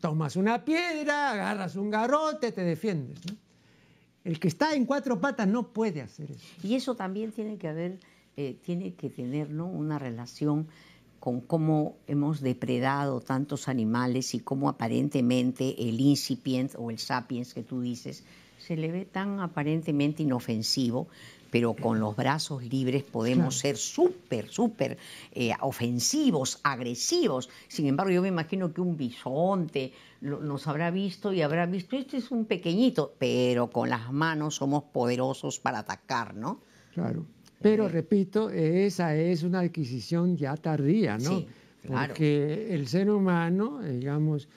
[0.00, 3.20] tomas una piedra, agarras un garrote, te defiendes.
[4.24, 6.46] El que está en cuatro patas no puede hacer eso.
[6.62, 8.00] Y eso también tiene que haber,
[8.36, 10.68] eh, tiene que tener una relación
[11.20, 17.62] con cómo hemos depredado tantos animales y cómo aparentemente el incipient o el sapiens que
[17.62, 18.24] tú dices
[18.58, 21.08] se le ve tan aparentemente inofensivo,
[21.50, 24.98] pero con los brazos libres podemos ser súper, súper
[25.32, 27.48] eh, ofensivos, agresivos.
[27.68, 32.18] Sin embargo, yo me imagino que un bisonte nos habrá visto y habrá visto, este
[32.18, 36.60] es un pequeñito, pero con las manos somos poderosos para atacar, ¿no?
[36.94, 37.26] Claro.
[37.62, 41.38] Pero repito, esa es una adquisición ya tardía, ¿no?
[41.38, 41.46] Sí,
[41.82, 42.08] claro.
[42.08, 44.48] Porque el ser humano, digamos,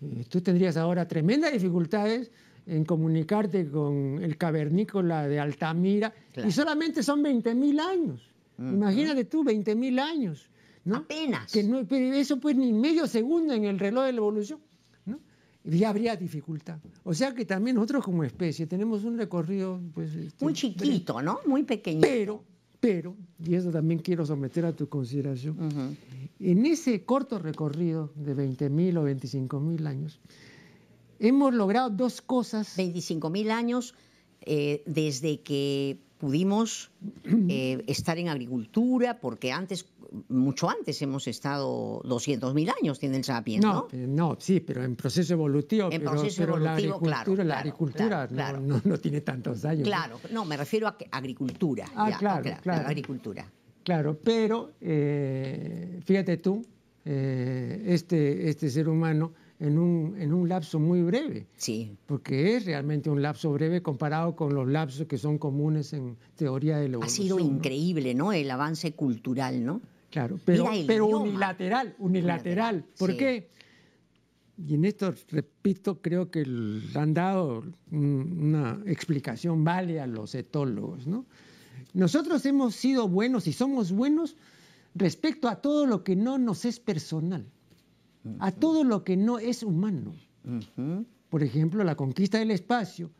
[0.00, 2.30] eh, tú tendrías ahora tremendas dificultades
[2.66, 6.12] en comunicarte con el cavernícola de Altamira
[6.46, 8.30] y solamente son 20.000 años.
[8.58, 10.48] Imagínate tú, 20.000 años.
[10.84, 10.96] ¿no?
[10.96, 11.50] Apenas.
[11.50, 14.60] Que no, eso pues ni medio segundo en el reloj de la evolución.
[15.06, 15.18] ¿no?
[15.64, 16.78] Ya habría dificultad.
[17.02, 21.40] O sea que también nosotros como especie tenemos un recorrido pues, este, Muy chiquito, ¿no?
[21.46, 22.06] Muy pequeñito.
[22.06, 22.44] Pero,
[22.80, 25.96] pero, y eso también quiero someter a tu consideración,
[26.38, 30.20] en ese corto recorrido de 20.000 o 25.000 años,
[31.18, 32.76] hemos logrado dos cosas.
[32.78, 33.94] 25.000 años
[34.42, 36.90] eh, desde que pudimos
[37.48, 39.86] eh, estar en agricultura, porque antes,
[40.28, 43.88] mucho antes hemos estado 200.000 años, tiene el Sapiens, ¿no?
[43.92, 45.90] No, no, sí, pero en proceso evolutivo.
[45.90, 48.60] En pero, proceso pero la evolutivo, agricultura, claro, la claro, agricultura claro, no, claro.
[48.60, 49.84] No, no tiene tantos años.
[49.86, 51.86] Claro, no, me refiero a que- agricultura.
[51.94, 52.86] Ah, ya, claro, claro.
[52.88, 53.50] agricultura.
[53.82, 56.64] Claro, pero eh, fíjate tú,
[57.04, 63.08] este, este ser humano en un, en un lapso muy breve, Sí, porque es realmente
[63.10, 67.06] un lapso breve comparado con los lapsos que son comunes en teoría de la ha
[67.06, 67.24] evolución.
[67.26, 67.44] sido ¿no?
[67.44, 68.32] increíble, ¿no?
[68.32, 69.80] El avance cultural, ¿no?
[70.10, 70.64] Claro, pero,
[71.18, 72.84] unilateral, unilateral.
[72.98, 73.16] ¿Por sí.
[73.16, 73.48] qué?
[74.56, 76.44] Y en esto, repito, creo que
[76.94, 81.26] han dado un- una explicación vale a los etólogos, ¿no?
[81.92, 84.36] Nosotros hemos sido buenos y somos buenos
[84.94, 87.46] respecto a todo lo que no nos es personal,
[88.38, 90.14] a todo lo que no es humano.
[91.28, 93.10] Por ejemplo, la conquista del espacio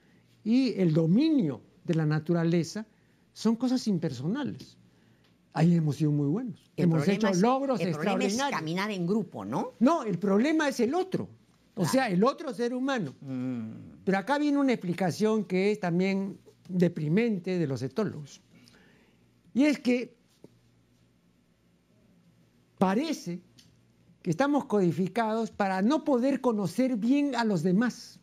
[0.44, 2.86] y el dominio de la naturaleza
[3.32, 4.76] son cosas impersonales.
[5.52, 6.70] Ahí hemos sido muy buenos.
[6.76, 8.58] El hemos hecho es- logros El problema es extraordinarios.
[8.60, 9.72] caminar en grupo, ¿no?
[9.78, 11.28] No, el problema es el otro.
[11.76, 13.14] O sea, el otro ser humano.
[13.20, 13.70] Mm,
[14.04, 16.38] Pero acá viene una explicación que es también
[16.68, 18.40] deprimente de los etólogos.
[19.54, 20.14] Y es que
[22.78, 23.40] parece
[24.24, 28.18] que estamos codificados para no poder conocer bien a los demás.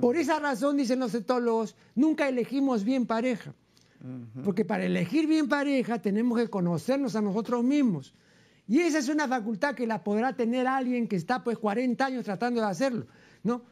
[0.00, 3.54] Por esa razón, dicen los etólogos, nunca elegimos bien pareja.
[4.42, 8.12] Porque para elegir bien pareja tenemos que conocernos a nosotros mismos.
[8.66, 12.24] Y esa es una facultad que la podrá tener alguien que está pues 40 años
[12.24, 13.06] tratando de hacerlo,
[13.44, 13.62] ¿no?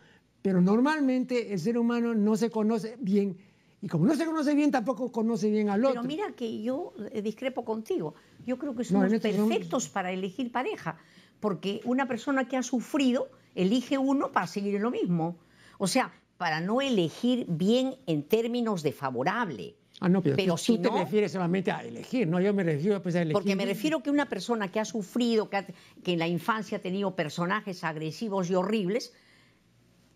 [0.42, 3.36] Pero normalmente el ser humano no se conoce bien.
[3.80, 6.02] Y como no se conoce bien, tampoco conoce bien al otro.
[6.02, 8.14] Pero mira que yo eh, discrepo contigo.
[8.46, 10.96] Yo creo que No, somos en esto somos- perfectos para elegir pareja,
[11.42, 15.36] porque una persona que ha sufrido elige uno para seguir en lo mismo.
[15.76, 19.74] O sea, para no elegir bien en términos de favorable.
[20.00, 22.40] Ah, no, pero, Pero tú, si tú te no- refieres solamente a elegir, ¿no?
[22.40, 23.32] Yo me refiero pues, a elegir.
[23.34, 25.66] Porque me refiero que una persona que ha sufrido, que, ha-
[26.04, 29.12] que en la infancia ha tenido personajes agresivos y horribles,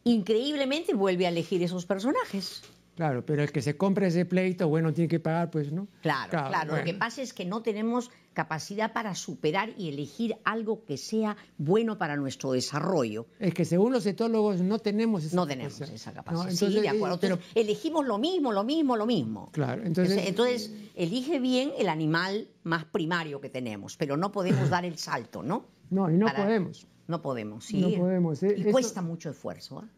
[0.04, 2.62] increíblemente vuelve a elegir esos personajes.
[2.96, 5.86] Claro, pero el que se compra ese pleito, bueno, tiene que pagar, pues, ¿no?
[6.00, 6.76] Claro, claro.
[6.76, 11.36] Lo que pasa es que no tenemos capacidad para superar y elegir algo que sea
[11.58, 13.26] bueno para nuestro desarrollo.
[13.38, 15.68] Es que según los etólogos no tenemos esa no capacidad.
[15.68, 16.50] tenemos esa capacidad.
[16.50, 17.20] sí, de acuerdo.
[17.20, 17.38] pero...
[17.54, 19.50] elegimos lo mismo, lo mismo, lo mismo.
[19.52, 20.26] Claro, entonces...
[20.26, 20.72] entonces...
[20.94, 25.66] elige bien el animal más primario que tenemos, pero no podemos dar el salto, ¿no?
[25.90, 26.86] No, y no podemos.
[27.08, 27.78] No podemos, sí.
[27.78, 28.42] No podemos.
[28.42, 29.82] Eh, y cuesta mucho esfuerzo.
[29.82, 29.88] ¿eh?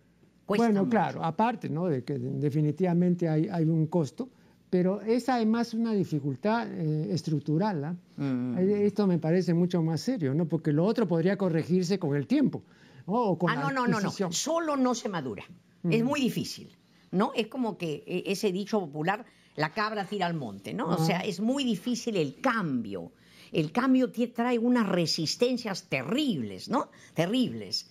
[0.57, 1.87] Bueno, claro, aparte ¿no?
[1.87, 4.29] de que definitivamente hay, hay, un costo,
[4.71, 7.85] pero es además una dificultad eh, estructural.
[7.85, 7.97] ¿ah?
[8.17, 8.59] Mm.
[8.59, 10.47] Eh, esto me parece mucho más serio, ¿no?
[10.47, 12.63] porque lo otro podría corregirse con el tiempo.
[13.07, 15.45] O con ah, no, no, no, no, solo no se madura.
[15.83, 15.93] Mm.
[15.93, 16.77] Es muy difícil.
[17.11, 17.33] ¿no?
[17.35, 19.25] Es como que e, ese dicho popular,
[19.57, 20.89] la cabra tira al monte, ¿no?
[20.89, 23.13] O sea, es muy difícil el cambio.
[23.51, 26.91] El cambio trae unas resistencias terribles, ¿no?
[27.15, 27.91] Terribles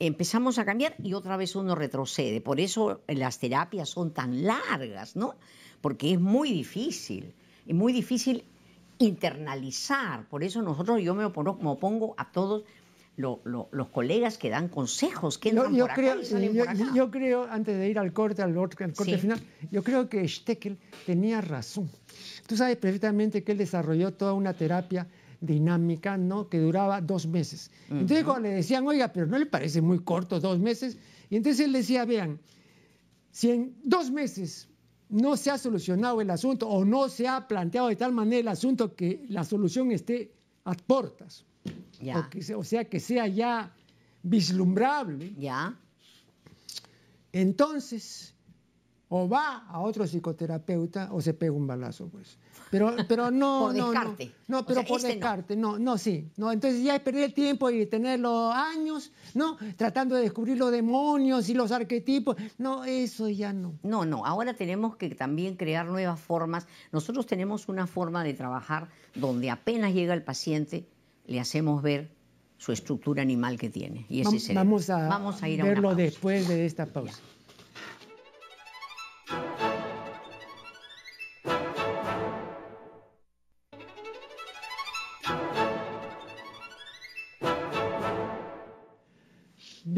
[0.00, 2.40] empezamos a cambiar y otra vez uno retrocede.
[2.40, 5.36] Por eso las terapias son tan largas, ¿no?
[5.80, 7.34] Porque es muy difícil,
[7.66, 8.44] es muy difícil
[8.98, 10.26] internalizar.
[10.28, 12.64] Por eso nosotros, yo me opongo, a todos
[13.16, 16.22] los colegas que dan consejos, que yo, yo creo,
[16.94, 19.38] yo, creo, antes de ir al corte, al, corte final,
[19.70, 21.90] yo creo que Steckel tenía razón.
[22.46, 25.06] Tú sabes perfectamente que él desarrolló toda una terapia
[25.40, 26.48] dinámica, ¿no?
[26.48, 27.70] Que duraba dos meses.
[27.88, 30.98] Entonces cuando le decían, oiga, pero ¿no le parece muy corto dos meses?
[31.28, 32.40] Y entonces él decía, vean,
[33.30, 34.68] si en dos meses
[35.08, 38.48] no se ha solucionado el asunto o no se ha planteado de tal manera el
[38.48, 40.32] asunto que la solución esté
[40.64, 41.44] a portas,
[42.56, 43.74] o, sea, que sea ya
[44.22, 45.34] vislumbrable,
[47.32, 48.34] entonces
[49.12, 52.38] o va a otro psicoterapeuta o se pega un balazo, pues.
[52.70, 54.32] Pero, pero no, por descarte.
[54.46, 55.80] no, pero por este descarte, no.
[55.80, 56.30] no, sí.
[56.36, 59.56] No, entonces ya es perder el tiempo y tener los años, ¿no?
[59.76, 62.36] Tratando de descubrir los demonios y los arquetipos.
[62.56, 63.74] No, eso ya no.
[63.82, 64.24] No, no.
[64.24, 66.68] Ahora tenemos que también crear nuevas formas.
[66.92, 70.86] Nosotros tenemos una forma de trabajar donde apenas llega el paciente,
[71.26, 72.12] le hacemos ver
[72.58, 74.06] su estructura animal que tiene.
[74.08, 77.18] Y ese vamos, a vamos a ir a verlo después de esta pausa.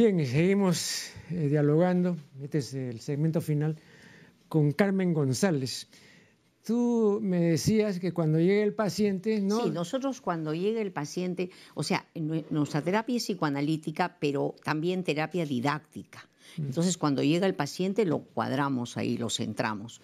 [0.03, 3.77] Bien, seguimos eh, dialogando, este es el segmento final,
[4.49, 5.87] con Carmen González.
[6.65, 9.63] Tú me decías que cuando llegue el paciente, ¿no?
[9.63, 12.05] Sí, nosotros cuando llegue el paciente, o sea,
[12.51, 16.29] nuestra terapia es psicoanalítica, pero también terapia didáctica.
[16.57, 16.63] Mm.
[16.63, 20.01] Entonces, cuando llega el paciente, lo cuadramos ahí, lo centramos.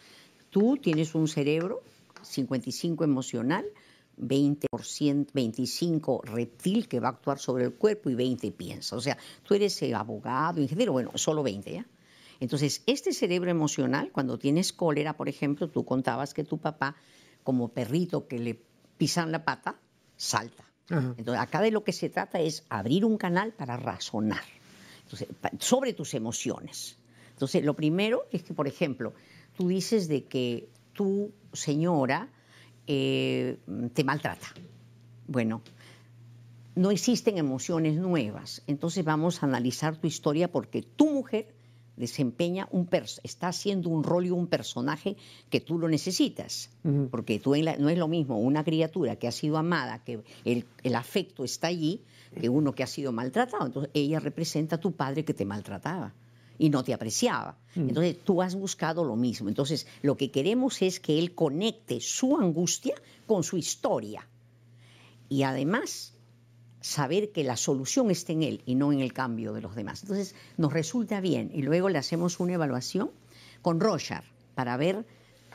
[0.51, 1.83] Tú tienes un cerebro
[2.23, 3.67] 55 emocional,
[4.19, 8.97] 20%, 25 reptil que va a actuar sobre el cuerpo y 20 piensa.
[8.97, 11.87] O sea, tú eres abogado, ingeniero, bueno, solo 20, ¿ya?
[12.41, 16.97] Entonces, este cerebro emocional, cuando tienes cólera, por ejemplo, tú contabas que tu papá,
[17.43, 18.61] como perrito que le
[18.97, 19.79] pisan la pata,
[20.17, 20.65] salta.
[20.91, 24.45] Entonces, acá de lo que se trata es abrir un canal para razonar
[25.59, 26.97] sobre tus emociones.
[27.33, 29.13] Entonces, lo primero es que, por ejemplo,
[29.57, 32.31] tú dices de que tu señora
[32.89, 33.59] eh,
[33.93, 34.49] te maltrata.
[35.27, 35.61] Bueno,
[36.75, 38.63] no existen emociones nuevas.
[38.67, 41.55] Entonces vamos a analizar tu historia porque tu mujer
[41.97, 42.89] desempeña un
[43.23, 45.17] está haciendo un rol y un personaje
[45.51, 46.71] que tú lo necesitas.
[47.11, 50.95] Porque tú no es lo mismo una criatura que ha sido amada, que el, el,
[50.95, 52.01] afecto está allí,
[52.41, 53.67] que uno que ha sido maltratado.
[53.67, 56.15] Entonces ella representa a tu padre que te maltrataba
[56.59, 57.57] y no te apreciaba.
[57.75, 57.89] Mm.
[57.89, 59.49] Entonces tú has buscado lo mismo.
[59.49, 62.95] Entonces lo que queremos es que él conecte su angustia
[63.27, 64.27] con su historia.
[65.29, 66.15] Y además
[66.81, 70.03] saber que la solución está en él y no en el cambio de los demás.
[70.03, 73.11] Entonces nos resulta bien y luego le hacemos una evaluación
[73.63, 75.07] con Rochard para ver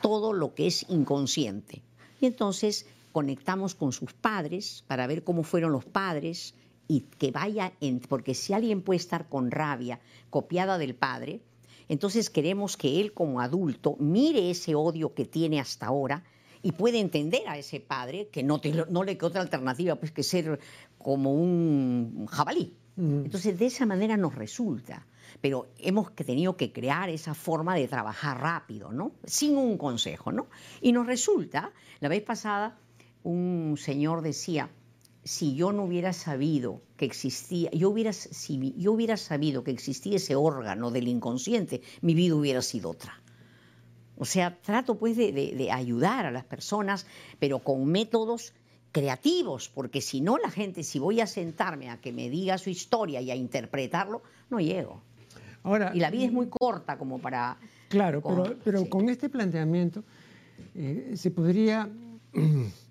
[0.02, 1.82] todo lo que es inconsciente.
[2.20, 6.54] Y entonces conectamos con sus padres para ver cómo fueron los padres,
[6.88, 11.40] y que vaya, en, porque si alguien puede estar con rabia copiada del padre,
[11.88, 16.24] entonces queremos que él como adulto mire ese odio que tiene hasta ahora
[16.62, 20.22] y puede entender a ese padre que no, no le queda otra alternativa pues que
[20.22, 20.58] ser
[20.98, 22.74] como un jabalí.
[22.96, 25.06] Entonces de esa manera nos resulta,
[25.40, 29.12] pero hemos tenido que crear esa forma de trabajar rápido, ¿no?
[29.24, 30.46] Sin un consejo, ¿no?
[30.80, 32.78] Y nos resulta, la vez pasada
[33.24, 34.70] un señor decía,
[35.24, 40.16] si yo no hubiera sabido que existía, yo hubiera, si yo hubiera sabido que existía
[40.16, 43.20] ese órgano del inconsciente, mi vida hubiera sido otra.
[44.16, 47.06] O sea, trato pues de, ayudar a las personas,
[47.38, 48.52] pero con métodos
[48.92, 52.70] creativos, porque si no la gente, si voy a sentarme a que me diga su
[52.70, 55.02] historia y a interpretarlo, no llego.
[55.64, 57.58] Ahora, y la vida es muy corta como para...
[57.88, 60.04] Claro, pero, pero con este planteamiento
[60.74, 61.88] eh, se podría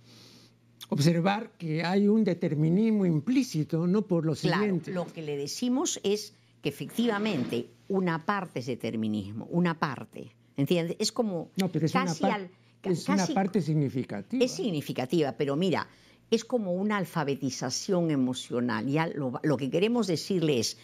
[0.94, 4.91] observar que hay un determinismo implícito, no por lo siguiente.
[4.91, 10.96] Claro, lo que le decimos es que efectivamente una parte es determinismo, una parte, ¿entiendes?
[11.00, 12.50] Es como no, pero es casi una,
[12.84, 14.44] es una parte significativa.
[14.44, 15.88] Es significativa, pero mira,
[16.32, 18.88] es como una alfabetización emocional.
[18.88, 20.78] Ya lo, lo que queremos decirle es,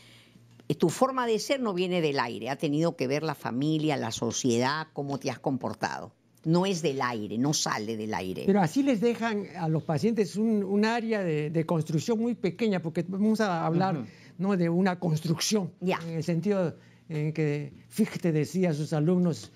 [0.77, 4.11] tu forma de ser no viene del aire, ha tenido que ver la familia, la
[4.11, 6.13] sociedad, cómo te has comportado
[6.45, 8.43] no es del aire, no sale del aire.
[8.45, 13.41] Pero así les dejan a los pacientes un, área de, construcción muy pequeña, porque vamos
[13.41, 14.05] a hablar
[14.37, 14.55] ¿no?
[14.55, 16.75] de una construcción, en el sentido
[17.09, 19.51] en que Fichte decía a sus alumnos,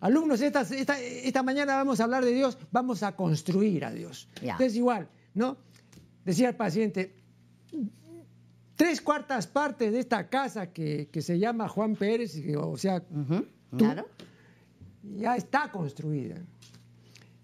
[0.00, 4.28] alumnos, esta, esta, mañana vamos a hablar de Dios, vamos a construir a Dios.
[4.40, 5.56] Entonces igual, ¿no?
[6.24, 7.14] Decía el paciente,
[8.76, 13.02] tres cuartas partes de esta casa que, se llama Juan Pérez, o sea,
[13.76, 14.06] claro
[15.02, 16.36] ya está construida.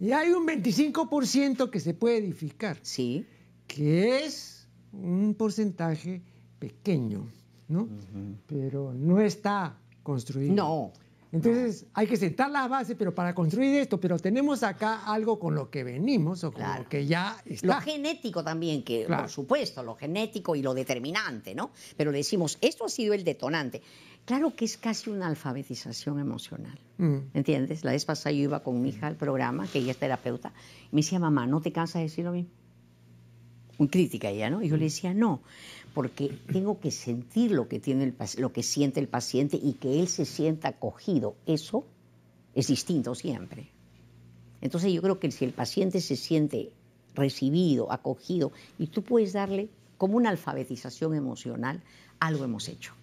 [0.00, 2.78] Y hay un 25% que se puede edificar.
[2.82, 3.26] Sí.
[3.66, 6.22] Que es un porcentaje
[6.58, 7.28] pequeño,
[7.68, 7.88] ¿no?
[8.46, 10.54] Pero no está construido.
[10.54, 10.92] No.
[11.30, 15.54] Entonces hay que sentar la base, pero para construir esto, pero tenemos acá algo con
[15.54, 17.66] lo que venimos o con lo que ya está.
[17.66, 21.70] Lo genético también, que por supuesto, lo genético y lo determinante, ¿no?
[21.96, 23.82] Pero decimos, esto ha sido el detonante.
[24.28, 27.16] Claro que es casi una alfabetización emocional, mm.
[27.32, 27.82] ¿entiendes?
[27.82, 30.52] La vez pasada yo iba con mi hija al programa, que ella es terapeuta,
[30.92, 32.50] y me decía, mamá, ¿no te cansas de decir lo mismo?
[33.78, 34.60] Muy crítica ella, ¿no?
[34.60, 35.40] Y yo le decía, no,
[35.94, 39.98] porque tengo que sentir lo que, tiene el, lo que siente el paciente y que
[39.98, 41.34] él se sienta acogido.
[41.46, 41.86] Eso
[42.54, 43.70] es distinto siempre.
[44.60, 46.70] Entonces yo creo que si el paciente se siente
[47.14, 51.82] recibido, acogido, y tú puedes darle como una alfabetización emocional,
[52.20, 52.97] algo hemos hecho.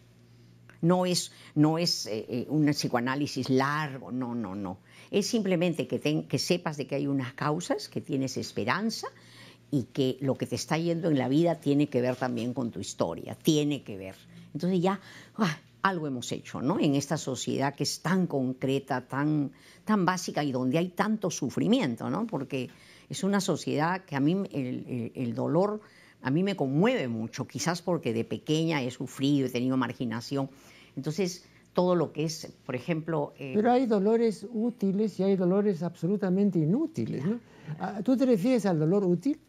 [0.86, 4.78] No es, no es eh, eh, un psicoanálisis largo, no, no, no.
[5.10, 9.08] Es simplemente que, que sepas de que hay unas causas, que tienes esperanza
[9.72, 12.72] y que lo que te está yendo en la vida tiene que ver también con
[12.72, 14.16] tu historia, tiene que ver.
[14.54, 15.00] Entonces ya
[15.38, 16.80] ah, algo hemos hecho, ¿no?
[16.80, 19.52] En esta sociedad que es tan concreta, tan,
[19.86, 22.28] tan básica y donde hay tanto sufrimiento, ¿no?
[22.28, 22.70] Porque
[23.10, 25.82] es una sociedad que a mí el dolor
[26.26, 30.50] a mí me conmueve mucho, quizás porque de pequeña he sufrido, he tenido marginación.
[30.96, 33.34] Entonces, todo lo que es, por ejemplo...
[33.38, 37.40] Eh, Pero hay dolores útiles y hay dolores absolutamente inútiles, ¿no?
[37.80, 39.40] Ah, ¿Tú te refieres al dolor útil?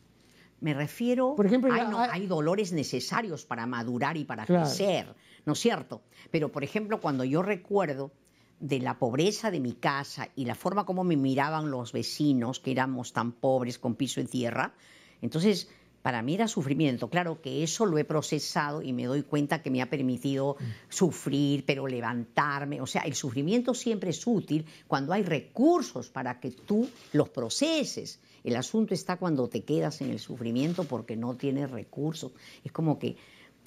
[0.61, 5.59] Me refiero, por ejemplo, hay, hay dolores necesarios para madurar y para crecer, ¿no es
[5.59, 6.03] cierto?
[6.31, 8.11] Pero, por ejemplo, cuando yo recuerdo
[8.59, 12.73] de la pobreza de mi casa y la forma como me miraban los vecinos, que
[12.73, 14.75] éramos tan pobres con piso en tierra,
[15.21, 15.71] entonces
[16.07, 17.11] para mí era sufrimiento.
[17.11, 20.57] Claro que eso lo he procesado y me doy cuenta que me ha permitido
[20.89, 22.81] sufrir, pero levantarme.
[22.81, 28.21] O sea, el sufrimiento siempre es útil cuando hay recursos para que tú los proceses.
[28.45, 32.31] El asunto está cuando te quedas en el sufrimiento porque no tienes recursos.
[32.63, 33.17] Es como que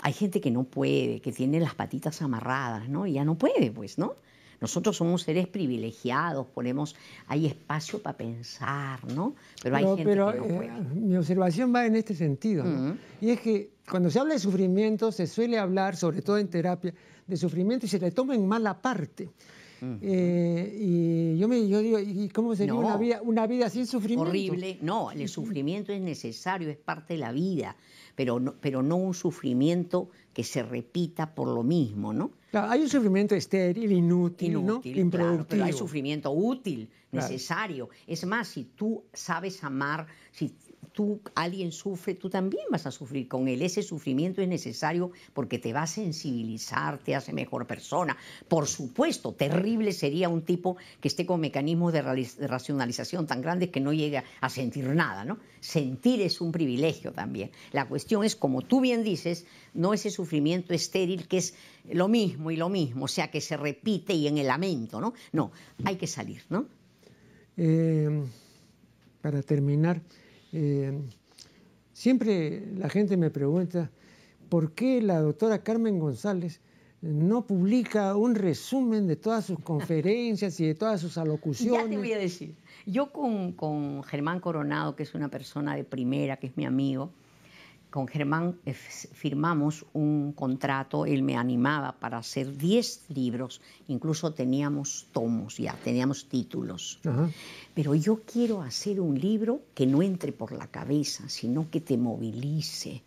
[0.02, 3.06] hay gente que no puede, que tiene las patitas amarradas, ¿no?
[3.06, 4.16] Y ya no puede, pues, ¿no?
[4.62, 6.96] Nosotros somos seres privilegiados, ponemos,
[7.28, 9.36] hay espacio para pensar, ¿no?
[9.64, 10.82] Pero hay gente que no eh, puede.
[10.96, 12.98] mi observación va en este sentido, ¿no?
[13.22, 16.94] Y es que cuando se habla de sufrimiento, se suele hablar, sobre todo en terapia,
[17.26, 19.30] de sufrimiento y se le toma en mala parte.
[19.82, 24.30] Eh, y yo me digo, ¿y cómo sería una, vida, una vida sin sufrimiento?
[24.30, 24.78] Horrible.
[24.82, 27.76] No, el sufrimiento es necesario, es parte de la vida,
[28.16, 32.32] pero no, pero no un sufrimiento que se repita por lo mismo, ¿no?
[32.52, 35.02] hay un sufrimiento estéril, inútil, inútil ¿no?
[35.02, 35.46] improductivo.
[35.50, 37.90] pero hay sufrimiento útil, necesario.
[38.08, 40.56] Es más, si tú sabes amar, si
[41.00, 43.62] tú, alguien sufre, tú también vas a sufrir con él.
[43.62, 48.18] Ese sufrimiento es necesario porque te va a sensibilizar, te hace mejor persona.
[48.50, 53.80] Por supuesto, terrible sería un tipo que esté con mecanismos de, racionalización tan grandes que
[53.80, 55.38] no llegue a sentir nada, ¿no?
[55.62, 57.52] Sentir es un privilegio también.
[57.72, 61.54] La cuestión es, como tú bien dices, no ese sufrimiento estéril que es
[61.90, 65.14] lo mismo y lo mismo, o sea, que se repite y en el lamento, ¿no?
[65.32, 65.54] No,
[65.86, 66.66] hay que salir, ¿no?
[67.56, 68.22] Eh,
[69.22, 70.02] para terminar,
[70.54, 70.98] eh,
[71.94, 73.92] siempre la gente me pregunta
[74.50, 76.62] por qué la doctora Carmen González
[77.02, 81.84] no publica un resumen de todas sus conferencias y de todas sus alocuciones.
[81.84, 82.56] Ya te voy a decir.
[82.86, 87.12] Yo con, con Germán Coronado, que es una persona de primera, que es mi amigo,
[87.90, 95.08] con Germán eh, firmamos un contrato, él me animaba para hacer 10 libros, incluso teníamos
[95.12, 97.00] tomos ya, teníamos títulos.
[97.74, 101.98] Pero yo quiero hacer un libro que no entre por la cabeza, sino que te
[101.98, 103.02] movilice.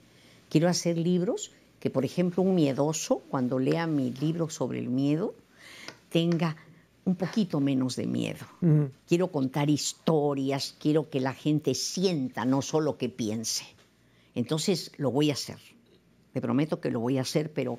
[0.48, 5.34] Quiero hacer libros que, por ejemplo, un miedoso, cuando lea mi libro sobre el miedo,
[6.10, 6.56] tenga
[7.04, 8.46] un poquito menos de miedo.
[9.08, 13.64] Quiero contar historias, quiero que la gente sienta, no solo que piense.
[14.34, 15.58] Entonces lo voy a hacer.
[16.32, 17.78] Te prometo que lo voy a hacer, pero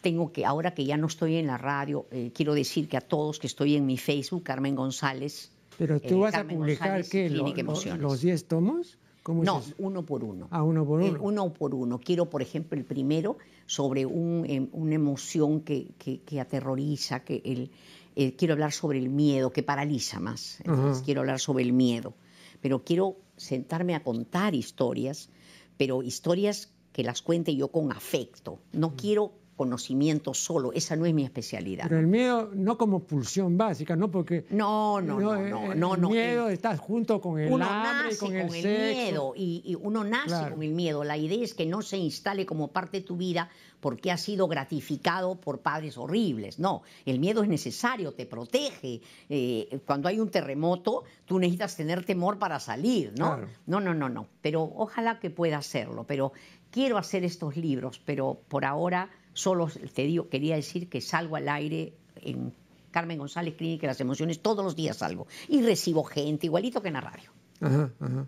[0.00, 3.00] tengo que, ahora que ya no estoy en la radio, eh, quiero decir que a
[3.00, 5.52] todos que estoy en mi Facebook, Carmen González.
[5.78, 8.98] Pero tú vas a publicar qué, los 10 tomos?
[9.26, 10.48] no, uno por uno.
[10.50, 11.18] Ah, uno por uno.
[11.22, 12.00] uno por uno.
[12.00, 17.70] Quiero, por ejemplo, el primero sobre un, em, una emoción que, que, aterroriza, que el,
[18.16, 20.58] eh, quiero hablar sobre el miedo, que paraliza más.
[21.04, 22.14] quiero hablar sobre el miedo.
[22.60, 25.30] Pero quiero sentarme a contar historias,
[25.76, 28.60] pero historias que las cuente yo con afecto.
[28.72, 28.96] No mm.
[28.96, 31.84] quiero conocimiento solo, esa no es mi especialidad.
[31.88, 34.10] Pero el miedo no como pulsión básica, ¿no?
[34.10, 38.34] Porque no, no, no, no, no, el miedo está junto con el uno hambre, con,
[38.34, 41.04] el, miedo y, uno nace con el miedo.
[41.04, 43.50] La idea es que no se instale como parte de tu vida
[43.82, 46.58] porque ha sido gratificado por padres horribles.
[46.58, 49.02] No, el miedo es necesario, te protege.
[49.28, 53.40] Eh, cuando hay un terremoto, tú necesitas tener temor para salir, ¿no?
[53.66, 54.26] No, no, no, no.
[54.40, 56.04] Pero ojalá que pueda hacerlo.
[56.06, 56.32] Pero
[56.70, 61.48] quiero hacer estos libros, pero por ahora Solo te digo, quería decir que salgo al
[61.48, 62.52] aire en
[62.90, 65.26] Carmen González Clínica de las Emociones, todos los días salgo.
[65.48, 67.30] Y recibo gente, igualito que en la radio.
[67.60, 68.26] Ajá, ajá.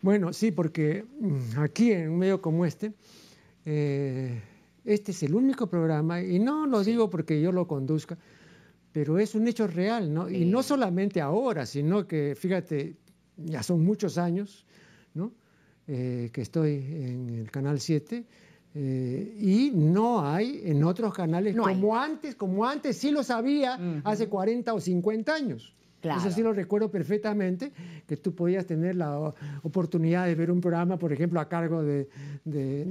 [0.00, 2.94] Bueno, sí, porque mm, aquí en un medio como este,
[3.66, 4.42] eh,
[4.86, 8.16] este es el único programa, y no lo digo porque yo lo conduzca,
[8.92, 10.30] pero es un hecho real, ¿no?
[10.30, 12.96] Y no solamente ahora, sino que, fíjate,
[13.36, 14.64] ya son muchos años,
[15.12, 15.32] ¿no?
[15.88, 18.24] Eh, que estoy en el Canal 7
[18.74, 24.28] eh, y no hay en otros canales como antes, como antes sí lo sabía hace
[24.28, 25.74] 40 o 50 años.
[26.14, 27.72] Eso sí lo recuerdo perfectamente,
[28.06, 32.08] que tú podías tener la oportunidad de ver un programa, por ejemplo, a cargo de,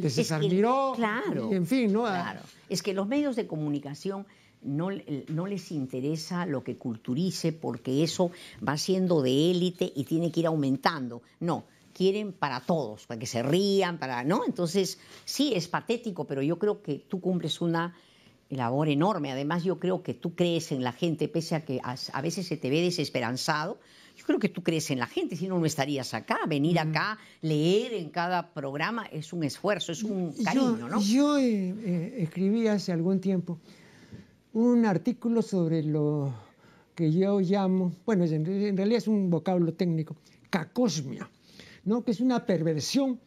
[0.10, 0.94] César Miró.
[0.96, 1.52] Claro.
[1.52, 2.04] en fin, ¿no?
[2.04, 2.42] Claro.
[2.70, 4.26] Es que los medios de comunicación
[4.62, 4.90] no,
[5.28, 8.32] no, les interesa lo que culturice porque eso
[8.68, 11.22] va siendo de élite y tiene que ir aumentando.
[11.40, 14.44] No, quieren para todos, para que se rían, para, ¿no?
[14.46, 17.96] Entonces, sí, es patético, pero yo creo que tú cumples una
[18.50, 19.32] labor enorme.
[19.32, 22.58] Además, yo creo que tú crees en la gente, pese a que a, veces se
[22.58, 23.80] te ve desesperanzado.
[24.16, 26.40] Yo creo que tú crees en la gente, si no, no estarías acá.
[26.48, 31.02] Venir acá, leer en cada programa es un esfuerzo, es un cariño, ¿no?
[31.02, 33.60] Yo eh, eh, escribí hace algún tiempo
[34.54, 36.34] un artículo sobre lo
[36.96, 40.16] que yo llamo, bueno, en realidad es un vocablo técnico,
[40.50, 41.30] cacosmia
[42.04, 43.20] que es una perversión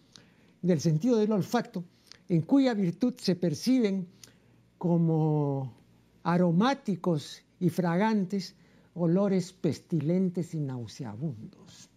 [0.62, 1.84] del sentido del olfato,
[2.28, 4.08] en cuya virtud se perciben
[4.78, 5.72] como
[6.22, 8.54] aromáticos y fragantes
[8.94, 11.90] olores pestilentes y nauseabundos.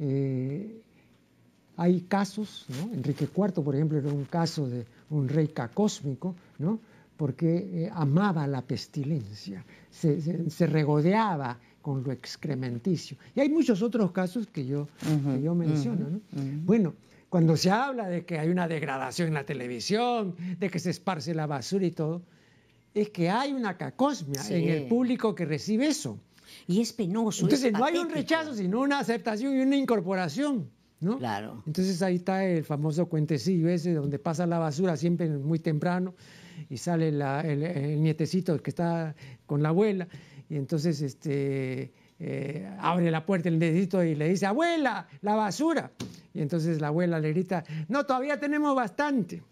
[0.00, 0.80] Eh,
[1.76, 6.78] hay casos, Enrique IV, por ejemplo, era un caso de un rey cacósmico, ¿no?
[7.16, 13.16] porque eh, amaba la pestilencia, se regodeaba con lo excrementicio.
[13.34, 14.88] Y hay muchos otros casos que yo,
[15.42, 16.20] yo menciono.
[16.64, 16.94] Bueno,
[17.28, 21.34] cuando se habla de que hay una degradación en la televisión, de que se esparce
[21.34, 22.22] la basura y todo,
[22.94, 26.18] es que hay una cacosmia en el público que recibe eso.
[26.66, 27.44] Y es penoso.
[27.44, 30.70] Entonces no hay un rechazo, sino una aceptación y una incorporación.
[31.00, 31.18] ¿no?
[31.18, 31.62] Claro.
[31.66, 36.14] Entonces ahí está el famoso cuentecillo ese donde pasa la basura siempre muy temprano
[36.68, 39.14] y sale el, nietecito que está
[39.46, 40.08] con la abuela
[40.48, 45.92] y entonces este, eh, abre la puerta el nietecito y le dice, abuela, la basura.
[46.38, 49.42] Y entonces la abuela le grita, no, todavía tenemos bastante.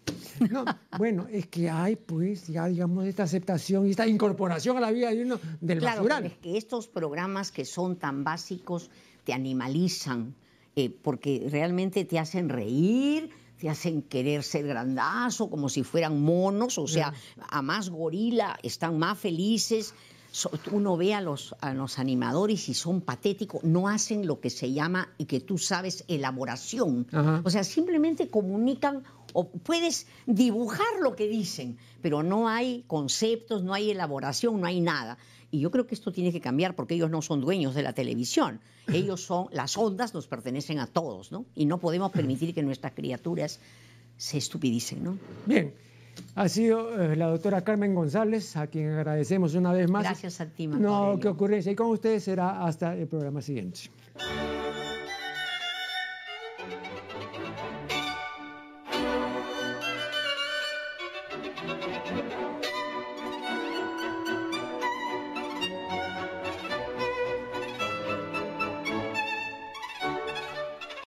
[0.49, 0.63] No,
[0.97, 5.09] bueno, es que hay pues ya digamos esta aceptación y esta incorporación a la vida
[5.09, 6.27] de uno del claro, basural.
[6.27, 8.89] Es que estos programas que son tan básicos
[9.25, 10.33] te animalizan,
[10.77, 16.77] eh, porque realmente te hacen reír, te hacen querer ser grandazo, como si fueran monos,
[16.77, 17.13] o sea,
[17.49, 19.93] a más gorila, están más felices.
[20.71, 24.71] Uno ve a los, a los animadores y son patéticos, no hacen lo que se
[24.71, 27.07] llama, y que tú sabes, elaboración.
[27.43, 29.03] O sea, simplemente comunican
[29.33, 34.81] o puedes dibujar lo que dicen, pero no hay conceptos, no hay elaboración, no hay
[34.81, 35.17] nada.
[35.49, 37.93] Y yo creo que esto tiene que cambiar porque ellos no son dueños de la
[37.93, 38.59] televisión.
[38.87, 41.45] Ellos son, las ondas nos pertenecen a todos, ¿no?
[41.55, 43.59] Y no podemos permitir que nuestras criaturas
[44.17, 45.17] se estupidicen, ¿no?
[45.45, 45.73] Bien.
[46.35, 50.03] Ha sido eh, la doctora Carmen González, a quien agradecemos una vez más.
[50.03, 51.71] Gracias a ti, No, qué ocurrencia.
[51.71, 53.89] Y con ustedes será hasta el programa siguiente.